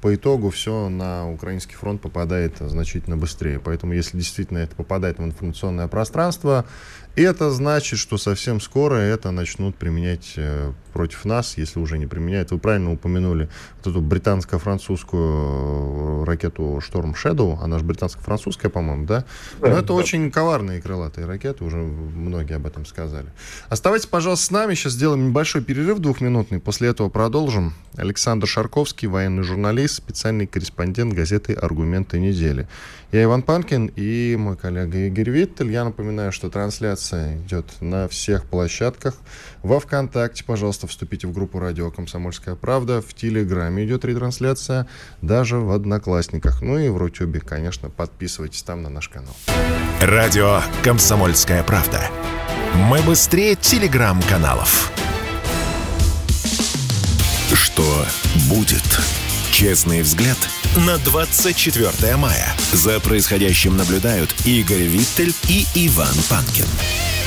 [0.00, 3.60] по итогу все на украинский фронт попадает значительно быстрее.
[3.60, 6.64] Поэтому, если действительно это попадает в информационное пространство,
[7.16, 12.50] это значит, что совсем скоро это начнут применять э, против нас, если уже не применяют.
[12.50, 13.48] Вы правильно упомянули
[13.78, 17.58] вот эту британско-французскую э, ракету Storm Shadow.
[17.60, 19.24] Она же британско-французская, по-моему, да?
[19.60, 19.94] да Но это да.
[19.94, 23.26] очень коварные крылатые ракеты, уже многие об этом сказали.
[23.68, 24.74] Оставайтесь, пожалуйста, с нами.
[24.74, 26.60] Сейчас сделаем небольшой перерыв двухминутный.
[26.60, 27.74] После этого продолжим.
[27.96, 32.68] Александр Шарковский, военный журналист, специальный корреспондент газеты «Аргументы недели».
[33.12, 35.72] Я Иван Панкин и мой коллега Игорь Виттель.
[35.72, 39.16] Я напоминаю, что трансляция идет на всех площадках.
[39.64, 43.00] Во ВКонтакте, пожалуйста, вступите в группу «Радио Комсомольская правда».
[43.00, 44.86] В Телеграме идет ретрансляция,
[45.22, 46.62] даже в Одноклассниках.
[46.62, 49.36] Ну и в Рутюбе, конечно, подписывайтесь там на наш канал.
[50.00, 52.00] Радио «Комсомольская правда».
[52.74, 54.92] Мы быстрее телеграм-каналов.
[57.52, 58.06] Что
[58.48, 58.82] будет?
[59.50, 60.38] Честный взгляд
[60.86, 62.54] на 24 мая.
[62.72, 67.19] За происходящим наблюдают Игорь Виттель и Иван Панкин.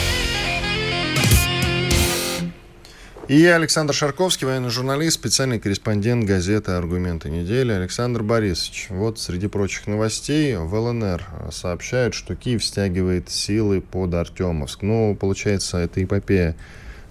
[3.30, 7.72] И я, Александр Шарковский, военный журналист, специальный корреспондент газеты «Аргументы недели».
[7.72, 14.82] Александр Борисович, вот среди прочих новостей в ЛНР сообщают, что Киев стягивает силы под Артемовск.
[14.82, 16.58] Ну, получается, эта эпопея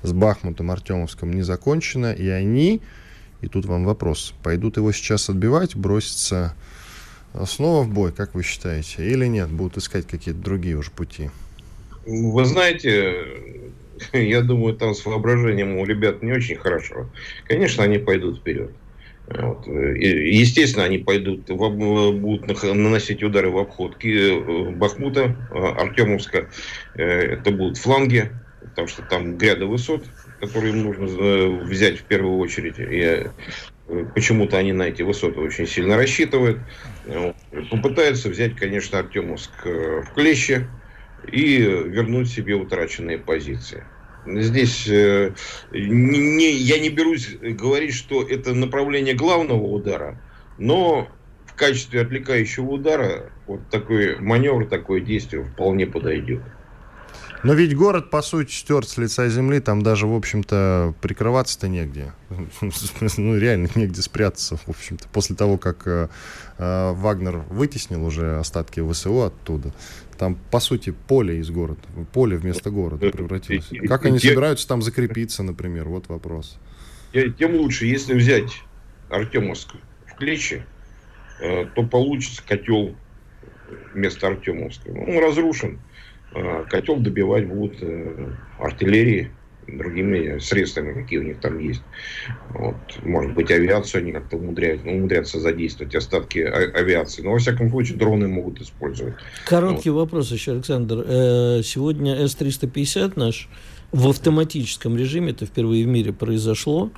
[0.02, 2.82] с Бахмутом Артемовском не закончена, и они
[3.40, 4.34] и тут вам вопрос.
[4.42, 6.54] Пойдут его сейчас отбивать, броситься
[7.46, 9.10] снова в бой, как вы считаете?
[9.10, 11.30] Или нет, будут искать какие-то другие уже пути?
[12.04, 13.61] Вы знаете,
[14.12, 17.08] я думаю, там с воображением у ребят не очень хорошо.
[17.46, 18.70] Конечно, они пойдут вперед.
[19.28, 19.66] Вот.
[19.66, 23.96] естественно, они пойдут, будут наносить удары в обход
[24.74, 26.48] Бахмута, Артемовска.
[26.96, 30.04] Э, это будут фланги, потому что там гряда высот,
[30.40, 32.78] которые им нужно э, взять в первую очередь.
[32.78, 33.30] И
[33.88, 36.58] э, почему-то они на эти высоты очень сильно рассчитывают.
[37.70, 40.66] Попытаются взять, конечно, Артемовск э, в клещи
[41.30, 43.84] и вернуть себе утраченные позиции.
[44.24, 45.34] Здесь э,
[45.70, 50.24] не, я не берусь говорить, что это направление главного удара,
[50.56, 51.08] но
[51.44, 56.42] в качестве отвлекающего удара вот такой маневр, такое действие вполне подойдет.
[57.44, 62.12] Но ведь город, по сути, стерт с лица земли, там даже, в общем-то, прикрываться-то негде.
[63.18, 66.08] Ну, реально негде спрятаться, в общем-то, после того, как э,
[66.58, 69.72] э, Вагнер вытеснил уже остатки ВСУ оттуда.
[70.18, 71.80] Там, по сути, поле из города,
[72.12, 73.70] поле вместо города превратилось.
[73.88, 75.88] Как они собираются там закрепиться, например?
[75.88, 76.58] Вот вопрос.
[77.12, 78.62] Тем лучше, если взять
[79.10, 79.74] Артемовск
[80.06, 80.64] в клещи,
[81.40, 82.94] э, то получится котел
[83.94, 84.88] вместо Артемовска.
[84.88, 85.78] Он разрушен.
[86.34, 89.30] А, котел добивать будут э, артиллерии,
[89.66, 91.82] другими средствами, какие у них там есть.
[92.50, 92.76] Вот.
[93.02, 97.22] Может быть, авиацию они как-то умудряются, ну, умудряются задействовать, остатки а- авиации.
[97.22, 99.14] Но, во всяком случае, дроны могут использовать.
[99.46, 100.00] Короткий вот.
[100.00, 101.04] вопрос еще, Александр.
[101.06, 103.48] Э, сегодня С-350 наш
[103.92, 106.90] в автоматическом режиме, это впервые в мире произошло,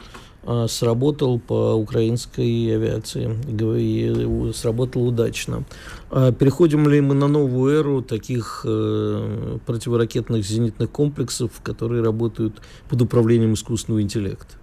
[0.69, 3.31] сработал по украинской авиации
[3.79, 5.65] и сработал удачно.
[6.11, 13.03] А переходим ли мы на новую эру таких э, противоракетных зенитных комплексов, которые работают под
[13.03, 14.57] управлением искусственного интеллекта?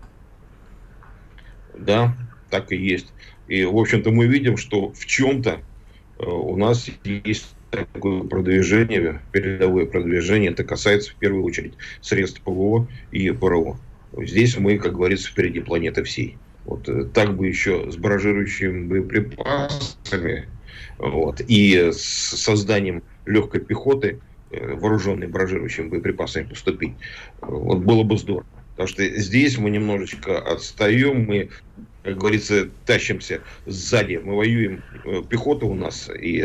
[1.77, 2.15] Да,
[2.49, 3.07] так и есть.
[3.47, 5.59] И, в общем-то, мы видим, что в чем-то
[6.19, 10.51] э, у нас есть такое продвижение, передовое продвижение.
[10.51, 13.77] Это касается в первую очередь средств ПВО и ПРО.
[14.17, 16.37] Здесь мы, как говорится, впереди планеты всей.
[16.65, 20.47] Вот э, так бы еще с баражирующими боеприпасами
[20.97, 24.19] вот, и с созданием легкой пехоты,
[24.51, 26.93] э, вооруженной баражирующими боеприпасами поступить,
[27.41, 28.45] вот было бы здорово.
[28.71, 31.49] Потому что здесь мы немножечко отстаем, мы,
[32.03, 36.43] как говорится, тащимся сзади, мы воюем, э, пехота у нас и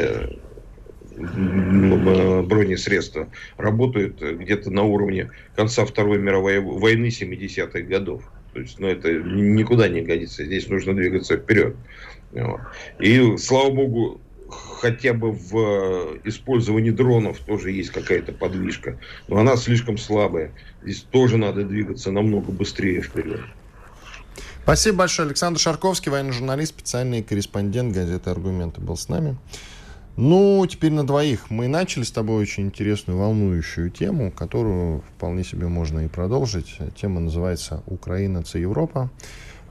[1.16, 8.22] бронесредства работают где-то на уровне конца Второй мировой войны 70-х годов.
[8.52, 10.44] То есть, ну, это никуда не годится.
[10.44, 11.76] Здесь нужно двигаться вперед.
[13.00, 14.20] И, слава богу,
[14.80, 18.98] хотя бы в использовании дронов тоже есть какая-то подвижка.
[19.28, 20.52] Но она слишком слабая.
[20.82, 23.40] Здесь тоже надо двигаться намного быстрее вперед.
[24.62, 25.26] Спасибо большое.
[25.26, 29.36] Александр Шарковский, военный журналист, специальный корреспондент газеты «Аргументы» был с нами.
[30.16, 31.50] Ну, теперь на двоих.
[31.50, 36.78] Мы начали с тобой очень интересную, волнующую тему, которую вполне себе можно и продолжить.
[36.98, 39.10] Тема называется «Украина, це Европа».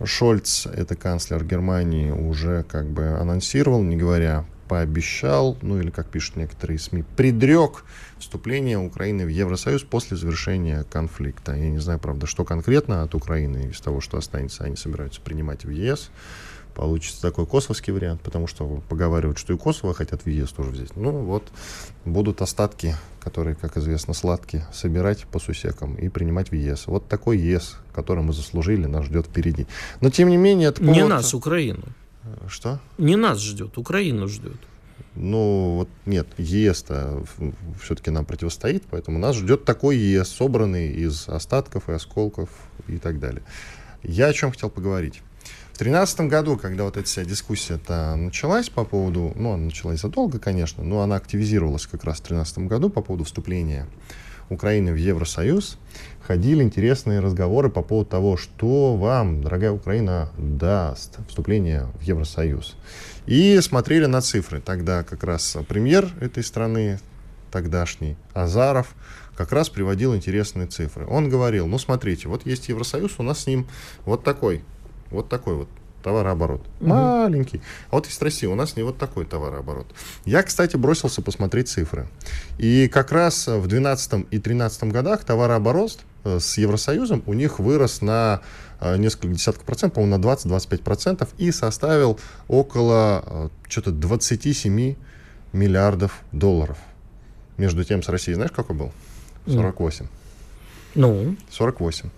[0.04, 6.36] Шольц, это канцлер Германии, уже как бы анонсировал, не говоря пообещал, ну или, как пишут
[6.36, 7.86] некоторые СМИ, предрек
[8.20, 11.54] вступление Украины в Евросоюз после завершения конфликта.
[11.54, 15.66] Я не знаю, правда, что конкретно от Украины из того, что останется, они собираются принимать
[15.66, 16.10] в ЕС
[16.76, 20.96] получится такой косовский вариант, потому что поговаривают, что и Косово хотят в ЕС тоже взять.
[20.96, 21.44] Ну вот,
[22.04, 26.88] будут остатки, которые, как известно, сладкие, собирать по сусекам и принимать в ЕС.
[26.88, 29.66] Вот такой ЕС, который мы заслужили, нас ждет впереди.
[30.02, 30.96] Но, тем не менее, повод...
[30.96, 31.84] Не нас, Украину.
[32.48, 32.80] Что?
[32.98, 34.60] Не нас ждет, Украину ждет.
[35.16, 37.24] Ну, вот нет, ЕС-то
[37.82, 42.50] все-таки нам противостоит, поэтому нас ждет такой ЕС, собранный из остатков и осколков
[42.88, 43.44] и так далее.
[44.04, 45.22] Я о чем хотел поговорить.
[45.76, 50.40] В 2013 году, когда вот эта вся дискуссия-то началась по поводу, ну, она началась задолго,
[50.40, 53.86] конечно, но она активизировалась как раз в 2013 году по поводу вступления
[54.50, 55.78] Украины в Евросоюз,
[56.26, 62.78] ходили интересные разговоры по поводу того, что вам, дорогая Украина, даст вступление в Евросоюз.
[63.26, 64.62] И смотрели на цифры.
[64.62, 67.02] Тогда как раз премьер этой страны,
[67.52, 68.96] тогдашний, Азаров,
[69.36, 71.06] как раз приводил интересные цифры.
[71.06, 73.68] Он говорил, ну смотрите, вот есть Евросоюз, у нас с ним
[74.06, 74.64] вот такой
[75.12, 75.70] вот такой вот
[76.06, 76.62] товарооборот.
[76.82, 76.90] Угу.
[76.90, 77.62] Маленький.
[77.90, 79.88] А вот из России у нас не вот такой товарооборот.
[80.24, 82.08] Я, кстати, бросился посмотреть цифры.
[82.60, 88.02] И как раз в 2012 и 2013 годах товарооборот э, с Евросоюзом у них вырос
[88.02, 88.42] на
[88.80, 94.96] э, несколько десятков процентов, по-моему, на 20-25 процентов и составил около э, что-то 27
[95.54, 96.78] миллиардов долларов.
[97.58, 98.92] Между тем с Россией знаешь, какой был?
[99.48, 100.06] 48.
[100.94, 101.36] Ну?
[101.50, 102.10] 48.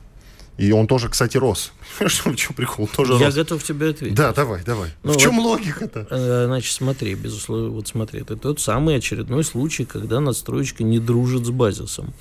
[0.58, 1.72] И он тоже, кстати, рос.
[2.06, 2.88] Что, что прикол?
[2.88, 3.36] Тоже Я рос.
[3.36, 4.16] готов тебе ответить.
[4.16, 4.90] Да, давай, давай.
[5.04, 6.08] Ну, в чем вот, логика-то?
[6.10, 11.46] Э, значит, смотри, безусловно, вот смотри, это тот самый очередной случай, когда надстроечка не дружит
[11.46, 12.14] с базисом.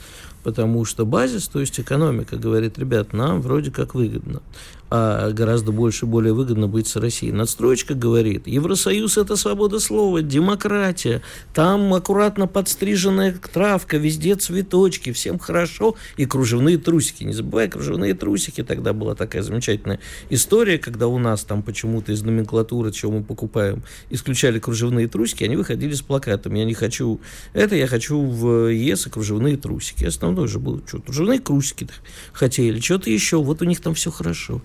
[0.42, 4.42] Потому что базис, то есть экономика, говорит, ребят, нам вроде как выгодно
[4.88, 7.32] а гораздо больше, более выгодно быть с Россией.
[7.32, 11.22] Надстроечка говорит, Евросоюз– это свобода слова, демократия,
[11.54, 17.24] там аккуратно подстриженная травка, везде цветочки, всем хорошо, и кружевные трусики.
[17.24, 19.98] Не забывай, кружевные трусики, тогда была такая замечательная
[20.30, 25.56] история, когда у нас там почему-то из номенклатуры, чего мы покупаем, исключали кружевные трусики, они
[25.56, 26.60] выходили с плакатами.
[26.60, 27.20] Я не хочу
[27.52, 30.04] это, я хочу в ЕС и кружевные трусики.
[30.04, 31.88] Основное же было, что, кружевные трусики
[32.32, 34.62] хотели, что-то еще, вот у них там все хорошо.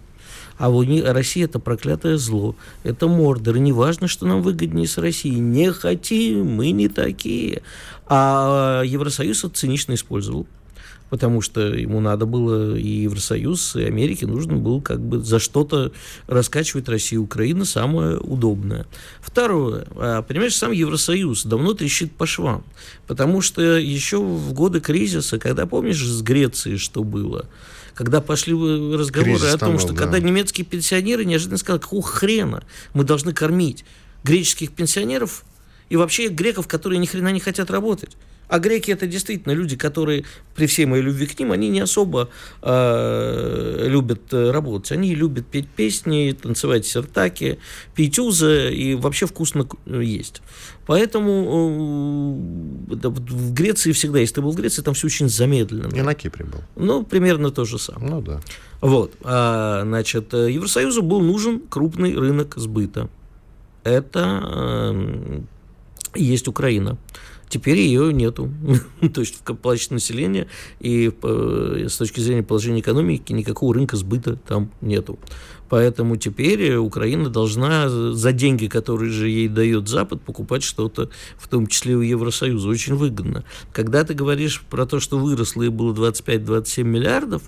[0.62, 3.56] А у них, Россия это проклятое зло, это мордор.
[3.56, 5.40] И не важно, что нам выгоднее с Россией.
[5.40, 7.64] Не хотим, мы не такие.
[8.06, 10.46] А Евросоюз это цинично использовал
[11.10, 15.92] потому что ему надо было и Евросоюз, и Америке нужно было как бы за что-то
[16.28, 17.24] раскачивать Россию.
[17.24, 18.86] Украина самое удобное.
[19.20, 19.88] Второе.
[19.96, 22.64] А, понимаешь, сам Евросоюз давно трещит по швам,
[23.08, 27.46] потому что еще в годы кризиса, когда, помнишь, с Грецией что было,
[28.02, 30.00] когда пошли разговоры Кризис о том, был, что да.
[30.00, 32.64] когда немецкие пенсионеры неожиданно сказали, какого хрена
[32.96, 33.86] мы должны кормить
[34.24, 35.46] греческих пенсионеров
[35.90, 38.18] и вообще греков, которые ни хрена не хотят работать.
[38.52, 40.26] А греки это действительно люди, которые,
[40.56, 42.28] при всей моей любви к ним, они не особо
[42.62, 44.92] э, любят э, работать.
[44.92, 47.60] Они любят петь песни, танцевать сертаки,
[47.96, 50.42] пить узы и вообще вкусно есть.
[50.86, 52.36] Поэтому
[52.92, 55.96] э, в Греции всегда, если ты был в Греции, там все очень замедленно.
[55.96, 56.60] И на Кипре был.
[56.76, 58.12] Ну, примерно то же самое.
[58.12, 58.42] Ну да.
[58.82, 59.14] Вот.
[59.24, 63.08] А, значит, э, Евросоюзу был нужен крупный рынок сбыта.
[63.86, 65.42] Это э,
[66.16, 66.98] есть Украина.
[67.52, 68.50] Теперь ее нету.
[69.14, 70.48] То есть в площадь населения
[70.80, 75.20] и с точки зрения положения экономики никакого рынка сбыта там нету.
[75.68, 81.68] Поэтому теперь Украина должна за деньги, которые же ей дает Запад, покупать что-то, в том
[81.68, 82.70] числе у Евросоюза.
[82.70, 83.44] Очень выгодно.
[83.74, 87.44] Когда ты говоришь про то, что выросло и было 25-27 миллиардов,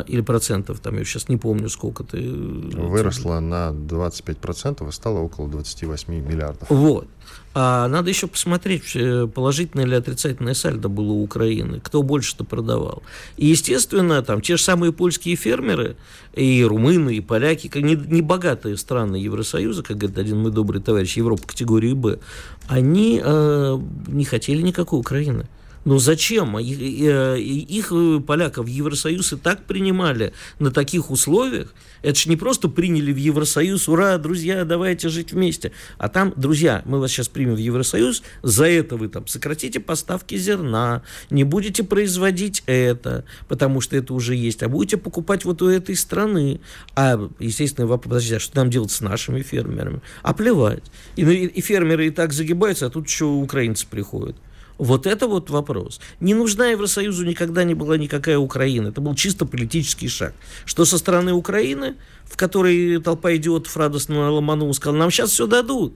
[0.00, 2.18] или процентов, там я сейчас не помню, сколько ты...
[2.22, 6.70] Выросла на 25% и стало около 28 миллиардов.
[6.70, 7.08] Вот.
[7.54, 13.02] А надо еще посмотреть, э, положительное или отрицательное сальдо было у Украины, кто больше-то продавал.
[13.36, 15.96] И, естественно, там те же самые польские фермеры,
[16.32, 20.80] и румыны, и поляки, как не, не богатые страны Евросоюза, как говорит один мой добрый
[20.80, 22.20] товарищ, Европа категории «Б»,
[22.68, 25.46] они э, не хотели никакой Украины.
[25.84, 26.58] Но зачем?
[26.58, 31.74] Их, э, их э, поляков Евросоюз и так принимали на таких условиях.
[32.02, 35.72] Это же не просто приняли в Евросоюз, ура, друзья, давайте жить вместе.
[35.98, 40.36] А там, друзья, мы вас сейчас примем в Евросоюз, за это вы там сократите поставки
[40.36, 45.68] зерна, не будете производить это, потому что это уже есть, а будете покупать вот у
[45.68, 46.60] этой страны.
[46.94, 50.00] А, естественно, вопрос, подожди, а что нам делать с нашими фермерами?
[50.22, 50.84] А плевать.
[51.16, 54.36] И, и фермеры и так загибаются, а тут еще украинцы приходят.
[54.82, 56.00] Вот это вот вопрос.
[56.18, 58.88] Не нужна Евросоюзу никогда не была никакая Украина.
[58.88, 60.34] Это был чисто политический шаг.
[60.64, 65.94] Что со стороны Украины, в которой толпа идиотов радостно ломанула, сказала, нам сейчас все дадут.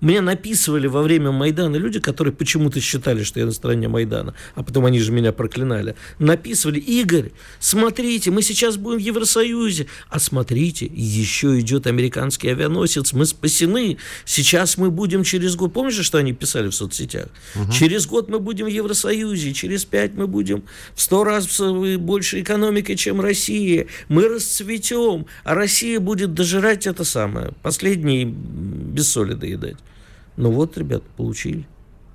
[0.00, 4.62] Мне написывали во время Майдана люди, которые почему-то считали, что я на стороне Майдана, а
[4.62, 5.96] потом они же меня проклинали.
[6.18, 9.86] Написывали, Игорь, смотрите, мы сейчас будем в Евросоюзе.
[10.08, 13.98] А смотрите, еще идет американский авианосец, мы спасены.
[14.24, 15.72] Сейчас мы будем через год.
[15.72, 17.28] Помнишь, что они писали в соцсетях?
[17.56, 17.72] Угу.
[17.72, 20.62] Через год мы будем в Евросоюзе, через пять мы будем
[20.94, 21.60] в сто раз
[21.98, 23.86] больше экономикой, чем Россия.
[24.08, 27.52] Мы расцветем, а Россия будет дожирать это самое.
[27.62, 29.76] Последний без соли доедать.
[30.38, 31.66] Ну вот, ребят, получили.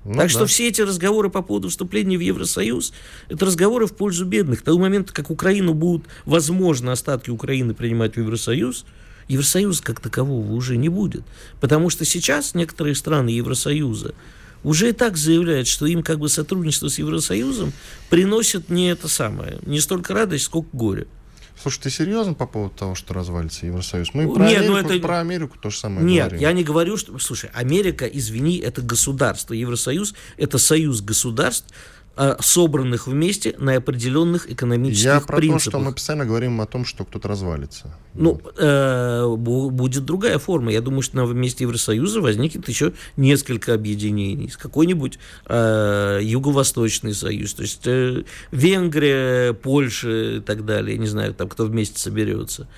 [0.04, 0.28] Ну, так да.
[0.28, 2.94] что все эти разговоры по поводу вступления в Евросоюз,
[3.28, 4.60] это разговоры в пользу бедных.
[4.60, 8.86] К тому моменту, как Украину будут, возможно, остатки Украины принимать в Евросоюз,
[9.28, 11.22] Евросоюза как такового уже не будет.
[11.60, 14.14] Потому что сейчас некоторые страны Евросоюза
[14.62, 17.74] уже и так заявляют, что им как бы сотрудничество с Евросоюзом
[18.08, 21.06] приносит не это самое, не столько радость, сколько горе.
[21.64, 24.12] Слушай, ты серьезно по поводу того, что развалится Евросоюз?
[24.12, 25.02] Мы про, Нет, ну Америку, ну это...
[25.02, 26.40] про Америку то же самое Нет, говорим.
[26.42, 27.18] я не говорю, что...
[27.18, 29.54] Слушай, Америка, извини, это государство.
[29.54, 31.72] Евросоюз– это союз государств,
[32.40, 35.64] собранных вместе на определенных экономических Я про принципах.
[35.64, 37.96] то, что мы постоянно говорим о том, что кто-то развалится.
[38.14, 38.54] Ну, вот.
[38.58, 40.72] э, будет другая форма.
[40.72, 44.52] Я думаю, что на месте Евросоюза возникнет еще несколько объединений.
[44.56, 50.96] Какой-нибудь э, Юго-Восточный союз, то есть э, Венгрия, Польша и так далее.
[50.98, 52.68] Не знаю, там кто вместе соберется.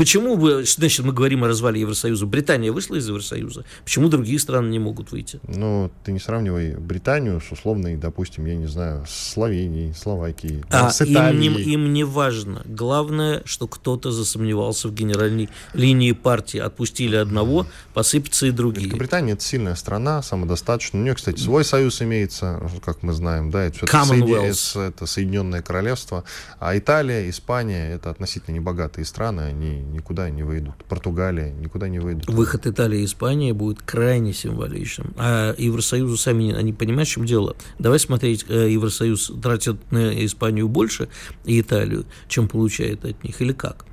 [0.00, 2.24] Почему вы, значит, мы говорим о развале Евросоюза?
[2.24, 3.66] Британия вышла из Евросоюза.
[3.84, 5.40] Почему другие страны не могут выйти?
[5.46, 10.88] Ну, ты не сравнивай Британию с условной, допустим, я не знаю, с Словенией, Словакией, а,
[10.88, 11.44] с Италией.
[11.44, 12.62] Им не, им не важно.
[12.64, 16.60] Главное, что кто-то засомневался в генеральной линии партии.
[16.60, 18.86] Отпустили одного, посыпятся и другие.
[18.86, 21.02] Великобритания это сильная страна, самодостаточная.
[21.02, 24.80] У нее, кстати, свой союз имеется, как мы знаем, да, это, Соедин...
[24.80, 26.24] это Соединенное Королевство.
[26.58, 30.74] А Италия, Испания это относительно небогатые страны, они никуда не выйдут.
[30.88, 32.28] Португалия никуда не выйдут.
[32.28, 35.12] Выход Италии и Испании будет крайне символичным.
[35.16, 37.56] А Евросоюзу сами, они понимают, в чем дело.
[37.78, 41.08] Давай смотреть, э, Евросоюз тратит на Испанию больше
[41.44, 43.84] и Италию, чем получает от них, или как?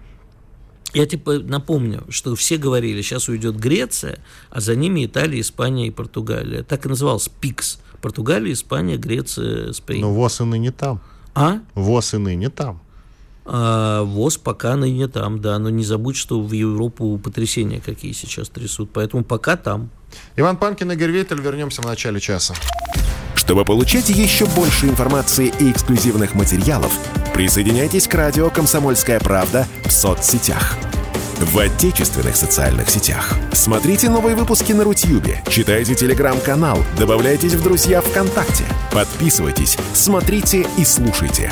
[0.93, 4.20] Я типа напомню, что все говорили, сейчас уйдет Греция,
[4.50, 6.64] а за ними Италия, Испания и Португалия.
[6.64, 7.80] Так и назывался ПИКС.
[8.02, 10.02] Португалия, Испания, Греция, Спейн.
[10.02, 11.02] Но ВОЗ и ныне там.
[11.36, 11.60] А?
[11.76, 12.82] ВОЗ и ныне там.
[13.50, 18.50] А ВОЗ пока ныне там, да, но не забудь, что в Европу потрясения какие сейчас
[18.50, 19.89] трясут, поэтому пока там.
[20.36, 22.54] Иван Панкин, Игорь Виттель, вернемся в начале часа.
[23.36, 26.91] Чтобы получать еще больше информации и эксклюзивных материалов,
[27.34, 30.78] присоединяйтесь к радио «Комсомольская правда» в соцсетях–
[31.39, 33.36] в отечественных социальных сетях.
[33.54, 41.52] Смотрите новые выпуски на Рутьюбе, читайте телеграм-канал, добавляйтесь в друзья ВКонтакте, подписывайтесь, смотрите и слушайте.